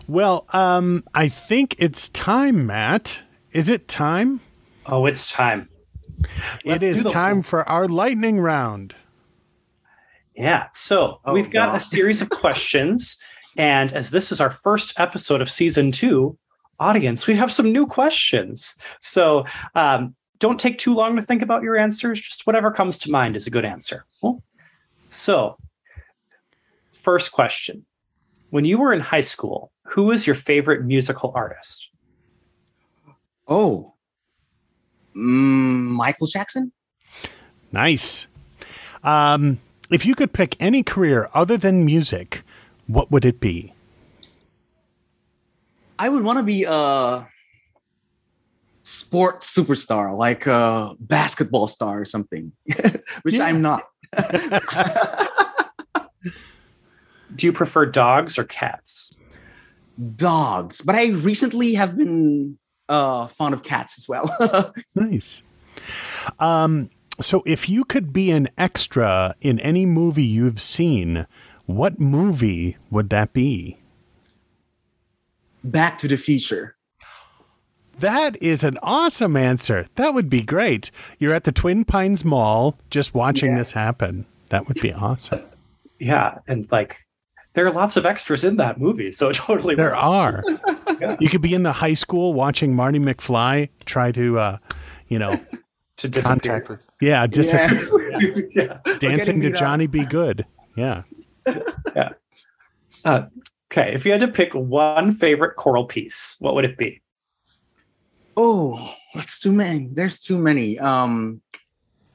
Well, 0.07 0.45
um, 0.53 1.03
I 1.13 1.27
think 1.27 1.75
it's 1.77 2.07
time, 2.09 2.65
Matt. 2.65 3.21
Is 3.51 3.69
it 3.69 3.87
time? 3.87 4.39
Oh, 4.85 5.05
it's 5.05 5.31
time. 5.31 5.67
Let's 6.63 6.83
it 6.83 6.83
is 6.83 7.03
time 7.03 7.41
for 7.41 7.67
our 7.67 7.87
lightning 7.87 8.39
round. 8.39 8.95
Yeah. 10.35 10.67
So 10.73 11.19
oh, 11.25 11.33
we've 11.33 11.51
got 11.51 11.75
a 11.75 11.79
series 11.93 12.21
of 12.21 12.29
questions. 12.29 13.17
And 13.57 13.91
as 13.93 14.11
this 14.11 14.31
is 14.31 14.39
our 14.39 14.49
first 14.51 14.97
episode 14.99 15.41
of 15.41 15.49
season 15.49 15.91
two, 15.91 16.37
audience, 16.79 17.27
we 17.27 17.35
have 17.35 17.51
some 17.51 17.71
new 17.71 17.85
questions. 17.87 18.77
So 19.01 19.45
um, 19.75 20.15
don't 20.39 20.59
take 20.59 20.77
too 20.77 20.93
long 20.93 21.15
to 21.15 21.21
think 21.21 21.41
about 21.41 21.63
your 21.63 21.77
answers. 21.77 22.21
Just 22.21 22.45
whatever 22.45 22.71
comes 22.71 22.99
to 22.99 23.11
mind 23.11 23.35
is 23.35 23.47
a 23.47 23.51
good 23.51 23.65
answer. 23.65 24.03
Cool. 24.21 24.43
So, 25.07 25.55
first 26.91 27.31
question 27.31 27.85
When 28.49 28.65
you 28.65 28.77
were 28.77 28.93
in 28.93 28.99
high 28.99 29.21
school, 29.21 29.71
who 29.83 30.03
was 30.03 30.25
your 30.25 30.35
favorite 30.35 30.83
musical 30.83 31.31
artist? 31.35 31.89
Oh, 33.47 33.93
mm, 35.15 35.19
Michael 35.21 36.27
Jackson. 36.27 36.71
Nice. 37.71 38.27
Um, 39.03 39.59
if 39.91 40.05
you 40.05 40.15
could 40.15 40.33
pick 40.33 40.55
any 40.59 40.81
career 40.81 41.29
other 41.33 41.57
than 41.57 41.85
music, 41.85 42.41
what 42.87 43.11
would 43.11 43.23
it 43.23 43.39
be? 43.39 43.73
I 45.99 46.09
would 46.09 46.23
want 46.23 46.39
to 46.39 46.43
be 46.43 46.65
a 46.67 47.27
sports 48.85 49.51
superstar, 49.53 50.15
like 50.15 50.45
a 50.45 50.95
basketball 50.99 51.67
star 51.67 52.01
or 52.01 52.05
something, 52.05 52.51
which 53.23 53.39
I'm 53.39 53.61
not. 53.61 53.83
Do 57.35 57.47
you 57.47 57.51
prefer 57.51 57.87
dogs 57.87 58.37
or 58.37 58.43
cats? 58.43 59.11
Dogs, 60.15 60.81
but 60.81 60.95
I 60.95 61.07
recently 61.07 61.73
have 61.73 61.97
been 61.97 62.59
uh, 62.87 63.27
fond 63.27 63.53
of 63.55 63.63
cats 63.63 63.97
as 63.97 64.07
well. 64.07 64.73
nice. 64.95 65.41
Um, 66.39 66.91
so, 67.19 67.43
if 67.45 67.67
you 67.67 67.85
could 67.85 68.13
be 68.13 68.29
an 68.31 68.49
extra 68.57 69.35
in 69.41 69.59
any 69.61 69.85
movie 69.85 70.23
you've 70.23 70.61
seen, 70.61 71.25
what 71.65 71.99
movie 71.99 72.77
would 72.91 73.09
that 73.09 73.33
be? 73.33 73.79
Back 75.63 75.97
to 75.99 76.07
the 76.07 76.17
Future. 76.17 76.74
That 77.99 78.41
is 78.41 78.63
an 78.63 78.77
awesome 78.83 79.37
answer. 79.37 79.87
That 79.95 80.13
would 80.13 80.29
be 80.29 80.41
great. 80.41 80.91
You're 81.17 81.33
at 81.33 81.45
the 81.45 81.51
Twin 81.51 81.85
Pines 81.85 82.25
Mall 82.25 82.77
just 82.89 83.13
watching 83.13 83.51
yes. 83.51 83.59
this 83.59 83.71
happen. 83.71 84.25
That 84.49 84.67
would 84.67 84.81
be 84.81 84.93
awesome. 84.93 85.41
Yeah, 85.99 86.39
and 86.47 86.69
like 86.71 87.05
there 87.53 87.65
are 87.65 87.71
lots 87.71 87.95
of 87.95 88.05
extras 88.05 88.43
in 88.43 88.57
that 88.57 88.79
movie, 88.79 89.11
so 89.11 89.31
totally 89.31 89.75
there 89.75 89.91
works. 89.91 90.03
are. 90.03 90.43
yeah. 90.99 91.15
You 91.19 91.29
could 91.29 91.41
be 91.41 91.53
in 91.53 91.63
the 91.63 91.71
high 91.71 91.93
school 91.93 92.33
watching 92.33 92.75
Marty 92.75 92.99
McFly 92.99 93.69
try 93.85 94.11
to, 94.11 94.39
uh, 94.39 94.57
you 95.07 95.17
know, 95.17 95.39
to 95.97 96.09
disappear. 96.09 96.65
With, 96.67 96.87
yeah, 97.01 97.25
disappear. 97.27 97.69
Yes. 97.71 98.43
yeah. 98.85 98.97
Dancing 98.99 99.41
to 99.41 99.51
Johnny 99.51 99.87
B. 99.87 100.05
Goode. 100.05 100.45
Yeah. 100.75 101.03
yeah. 101.95 102.09
Uh, 103.05 103.27
okay, 103.71 103.93
if 103.93 104.05
you 104.05 104.11
had 104.11 104.19
to 104.19 104.27
pick 104.27 104.53
one 104.53 105.13
favorite 105.13 105.55
choral 105.55 105.85
piece, 105.85 106.35
what 106.39 106.55
would 106.55 106.65
it 106.65 106.77
be? 106.77 107.01
Oh, 108.37 108.93
that's 109.13 109.39
too 109.39 109.51
many. 109.51 109.89
There's 109.91 110.19
too 110.19 110.37
many. 110.37 110.77
Um, 110.79 111.41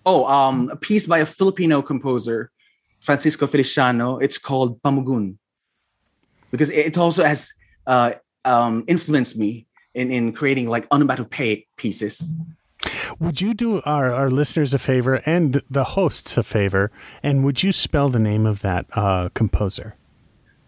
oh, 0.04 0.26
um, 0.26 0.68
a 0.70 0.76
piece 0.76 1.06
by 1.06 1.18
a 1.18 1.26
Filipino 1.26 1.82
composer, 1.82 2.50
Francisco 3.00 3.46
Feliciano. 3.46 4.18
It's 4.18 4.38
called 4.38 4.80
Pamugun, 4.82 5.36
because 6.50 6.70
it 6.70 6.98
also 6.98 7.24
has 7.24 7.52
uh, 7.86 8.12
um, 8.44 8.84
influenced 8.86 9.36
me 9.36 9.66
in 9.94 10.10
in 10.10 10.32
creating 10.32 10.68
like 10.68 10.86
onomatopoeic 10.92 11.66
pieces. 11.76 12.28
Would 13.18 13.40
you 13.40 13.52
do 13.54 13.82
our, 13.84 14.12
our 14.12 14.30
listeners 14.30 14.72
a 14.72 14.78
favor 14.78 15.20
and 15.26 15.62
the 15.68 15.84
hosts 15.84 16.36
a 16.36 16.42
favor, 16.42 16.90
and 17.22 17.44
would 17.44 17.62
you 17.62 17.72
spell 17.72 18.08
the 18.08 18.18
name 18.18 18.46
of 18.46 18.62
that 18.62 18.86
uh, 18.94 19.28
composer? 19.34 19.96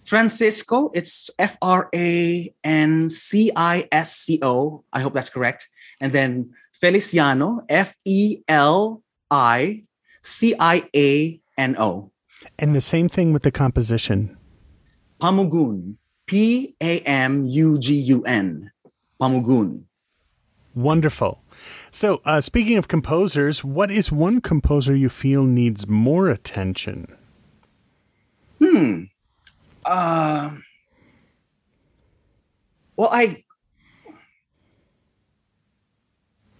Francisco, 0.04 0.90
it's 0.94 1.30
F 1.38 1.56
R 1.62 1.88
A 1.94 2.52
N 2.64 3.08
C 3.08 3.50
I 3.54 3.86
S 3.92 4.16
C 4.16 4.38
O. 4.42 4.84
I 4.92 5.00
hope 5.00 5.14
that's 5.14 5.30
correct. 5.30 5.68
And 6.00 6.12
then 6.12 6.50
Feliciano, 6.72 7.64
F 7.68 7.94
E 8.04 8.38
L 8.48 9.02
I 9.30 9.82
C 10.22 10.54
I 10.58 10.88
A 10.94 11.40
N 11.56 11.76
O. 11.78 12.10
And 12.58 12.74
the 12.74 12.80
same 12.80 13.08
thing 13.08 13.32
with 13.32 13.42
the 13.42 13.52
composition. 13.52 14.36
Pamugun, 15.20 15.96
P 16.26 16.74
A 16.80 16.98
M 17.00 17.44
U 17.44 17.78
G 17.78 17.94
U 17.94 18.24
N. 18.24 18.72
Pamugun. 19.20 19.84
Wonderful. 20.74 21.42
So, 21.90 22.20
uh, 22.24 22.40
speaking 22.40 22.76
of 22.78 22.88
composers, 22.88 23.62
what 23.62 23.90
is 23.90 24.10
one 24.10 24.40
composer 24.40 24.96
you 24.96 25.08
feel 25.08 25.44
needs 25.44 25.86
more 25.86 26.28
attention? 26.28 27.06
Hmm. 28.58 29.04
Uh, 29.84 30.56
well, 32.96 33.08
I 33.12 33.44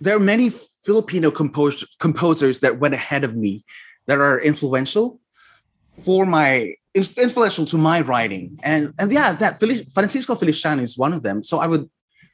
there 0.01 0.17
are 0.17 0.21
many 0.21 0.51
Filipino 0.51 1.31
compos- 1.31 1.87
composers 1.99 2.61
that 2.61 2.81
went 2.81 2.95
ahead 2.95 3.23
of 3.23 3.37
me 3.37 3.65
that 4.07 4.19
are 4.19 4.41
influential 4.41 5.21
for 5.93 6.27
my 6.27 6.75
influential 6.95 7.65
to 7.67 7.79
my 7.79 8.01
writing, 8.01 8.59
and 8.63 8.93
and 8.99 9.13
yeah, 9.13 9.33
that 9.33 9.61
Francisco 9.93 10.35
Feliciano 10.35 10.83
is 10.83 10.99
one 10.99 11.13
of 11.13 11.23
them. 11.23 11.43
So 11.45 11.59
I 11.59 11.67
would 11.67 11.89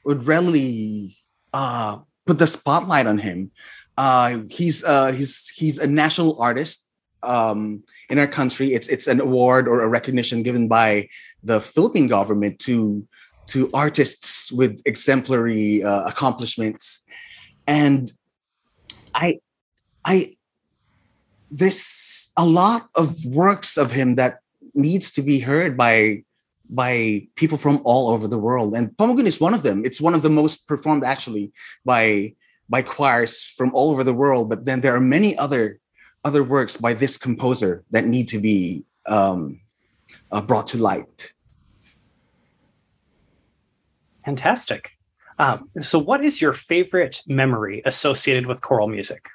would 0.05 0.27
readily 0.27 1.17
uh, 1.53 1.99
put 2.27 2.39
the 2.39 2.47
spotlight 2.47 3.07
on 3.07 3.19
him. 3.19 3.51
Uh, 3.97 4.43
he's 4.49 4.85
uh, 4.85 5.13
he's 5.13 5.51
he's 5.51 5.79
a 5.79 5.87
national 5.87 6.41
artist 6.41 6.89
um, 7.23 7.83
in 8.09 8.19
our 8.19 8.27
country. 8.27 8.69
It's 8.75 8.89
it's 8.89 9.07
an 9.07 9.21
award 9.21 9.69
or 9.69 9.83
a 9.83 9.89
recognition 9.89 10.43
given 10.43 10.69
by 10.69 11.09
the 11.43 11.61
Philippine 11.61 12.09
government 12.09 12.59
to 12.61 13.07
to 13.49 13.71
artists 13.73 14.53
with 14.53 14.81
exemplary 14.85 15.83
uh, 15.83 16.03
accomplishments, 16.03 17.05
and 17.67 18.13
I 19.15 19.41
I 20.05 20.37
there's 21.51 22.33
a 22.37 22.45
lot 22.45 22.89
of 22.95 23.25
works 23.25 23.77
of 23.77 23.93
him 23.93 24.17
that 24.17 24.41
needs 24.75 25.11
to 25.13 25.23
be 25.23 25.41
heard 25.41 25.77
by 25.77 26.25
by 26.71 27.27
people 27.35 27.57
from 27.57 27.81
all 27.85 28.11
over 28.11 28.29
the 28.29 28.39
world. 28.39 28.75
And 28.75 28.91
Pamugun 28.91 29.27
is 29.27 29.41
one 29.41 29.55
of 29.55 29.63
them. 29.63 29.85
It's 29.85 30.01
one 30.01 30.15
of 30.15 30.23
the 30.23 30.31
most 30.31 30.69
performed 30.69 31.05
actually 31.05 31.53
by 31.85 32.35
by 32.69 32.83
choirs 32.83 33.43
from 33.43 33.73
all 33.75 33.91
over 33.91 34.05
the 34.05 34.15
world. 34.15 34.51
But 34.51 34.67
then 34.67 34.83
there 34.83 34.95
are 34.95 35.01
many 35.01 35.37
other 35.39 35.81
other 36.25 36.43
works 36.43 36.77
by 36.77 36.95
this 36.95 37.17
composer 37.17 37.85
that 37.91 38.07
need 38.07 38.29
to 38.29 38.39
be 38.39 38.85
um, 39.07 39.61
uh, 40.31 40.41
brought 40.41 40.67
to 40.69 40.79
light. 40.79 41.33
Fantastic. 44.25 44.91
Um, 45.39 45.69
so, 45.71 45.99
what 45.99 46.25
is 46.25 46.43
your 46.43 46.53
favorite 46.53 47.23
memory 47.27 47.83
associated 47.87 48.47
with 48.47 48.61
choral 48.61 48.89
music? 48.89 49.27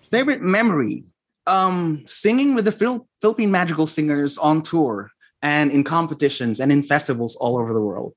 Favorite 0.00 0.40
memory? 0.40 1.04
Um, 1.46 2.02
singing 2.06 2.54
with 2.54 2.64
the 2.64 2.72
Phil- 2.72 3.06
Philippine 3.20 3.50
Madrigal 3.50 3.86
Singers 3.86 4.38
on 4.38 4.62
tour 4.62 5.10
and 5.42 5.70
in 5.70 5.84
competitions 5.84 6.60
and 6.60 6.72
in 6.72 6.82
festivals 6.82 7.36
all 7.36 7.58
over 7.58 7.74
the 7.74 7.80
world. 7.80 8.14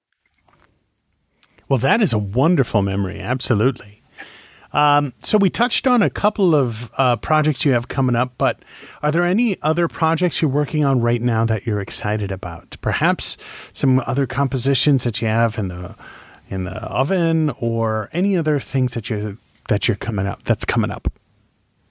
Well, 1.68 1.80
that 1.80 2.02
is 2.02 2.14
a 2.14 2.20
wonderful 2.20 2.84
memory. 2.84 3.20
Absolutely. 3.20 3.95
Um, 4.76 5.14
so 5.24 5.38
we 5.38 5.50
touched 5.50 5.88
on 5.88 6.04
a 6.04 6.10
couple 6.10 6.54
of 6.54 6.92
uh, 6.98 7.16
projects 7.16 7.64
you 7.64 7.72
have 7.72 7.88
coming 7.88 8.14
up, 8.14 8.34
but 8.38 8.60
are 9.02 9.10
there 9.10 9.24
any 9.24 9.60
other 9.62 9.88
projects 9.88 10.42
you're 10.42 10.52
working 10.52 10.84
on 10.84 11.00
right 11.00 11.22
now 11.22 11.46
that 11.46 11.66
you're 11.66 11.80
excited 11.80 12.30
about? 12.30 12.76
Perhaps 12.82 13.38
some 13.72 14.00
other 14.06 14.28
compositions 14.28 15.06
that 15.06 15.22
you 15.22 15.30
have 15.30 15.58
in 15.58 15.70
the 15.70 15.96
in 16.50 16.66
the 16.66 16.76
oven, 16.84 17.50
or 17.60 18.10
any 18.12 18.38
other 18.38 18.60
things 18.60 18.94
that 18.94 19.10
you 19.10 19.38
that 19.70 19.88
you're 19.88 19.98
coming 19.98 20.28
up 20.28 20.44
that's 20.44 20.66
coming 20.66 20.92
up. 20.92 21.08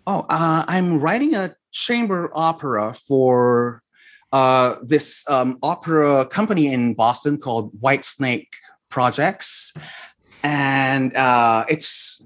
Oh, 0.06 0.26
uh, 0.28 0.64
I'm 0.68 1.00
writing 1.00 1.34
a 1.34 1.56
chamber 1.72 2.30
opera 2.34 2.92
for 2.92 3.82
uh, 4.30 4.74
this 4.82 5.24
um, 5.30 5.58
opera 5.62 6.26
company 6.26 6.70
in 6.70 6.92
Boston 6.92 7.38
called 7.38 7.72
White 7.80 8.04
Snake 8.04 8.54
Projects, 8.90 9.72
and 10.42 11.16
uh, 11.16 11.64
it's 11.68 12.22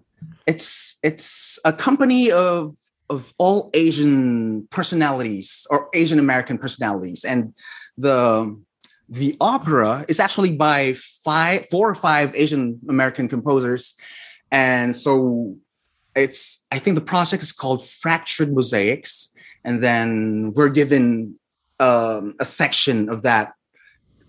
it's 0.49 0.99
it's 1.03 1.59
a 1.65 1.73
company 1.73 2.33
of 2.33 2.75
of 3.11 3.33
all 3.39 3.71
Asian 3.75 4.67
personalities 4.71 5.67
or 5.71 5.89
Asian 5.95 6.19
American 6.19 6.59
personalities, 6.59 7.25
and 7.25 7.53
the 7.99 8.59
the 9.09 9.37
opera 9.41 10.05
is 10.09 10.19
actually 10.19 10.55
by 10.57 10.95
five, 11.25 11.67
four 11.67 11.89
or 11.89 11.95
five 11.95 12.35
Asian 12.35 12.81
American 12.89 13.29
composers, 13.29 13.95
and 14.51 14.97
so 14.97 15.55
it's 16.17 16.65
I 16.73 16.79
think 16.79 16.95
the 16.95 17.03
project 17.03 17.43
is 17.43 17.53
called 17.53 17.85
Fractured 17.85 18.53
Mosaics, 18.53 19.35
and 19.65 19.85
then 19.85 20.53
we're 20.55 20.71
given 20.71 21.39
um, 21.79 22.35
a 22.41 22.45
section 22.47 23.11
of 23.11 23.21
that 23.23 23.53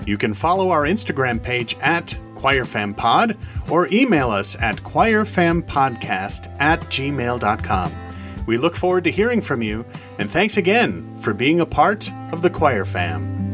You 0.06 0.18
can 0.18 0.34
follow 0.34 0.70
our 0.70 0.82
Instagram 0.82 1.42
page 1.42 1.74
at 1.80 2.18
choirfampod 2.34 3.70
or 3.70 3.88
email 3.90 4.30
us 4.30 4.60
at 4.62 4.76
choirfampodcast 4.76 6.54
at 6.60 6.80
gmail.com. 6.80 7.92
We 8.46 8.58
look 8.58 8.76
forward 8.76 9.04
to 9.04 9.10
hearing 9.10 9.40
from 9.40 9.62
you, 9.62 9.86
and 10.18 10.30
thanks 10.30 10.58
again 10.58 11.16
for 11.16 11.32
being 11.32 11.60
a 11.60 11.66
part 11.66 12.10
of 12.30 12.42
the 12.42 12.50
Choir 12.50 12.84
Fam. 12.84 13.45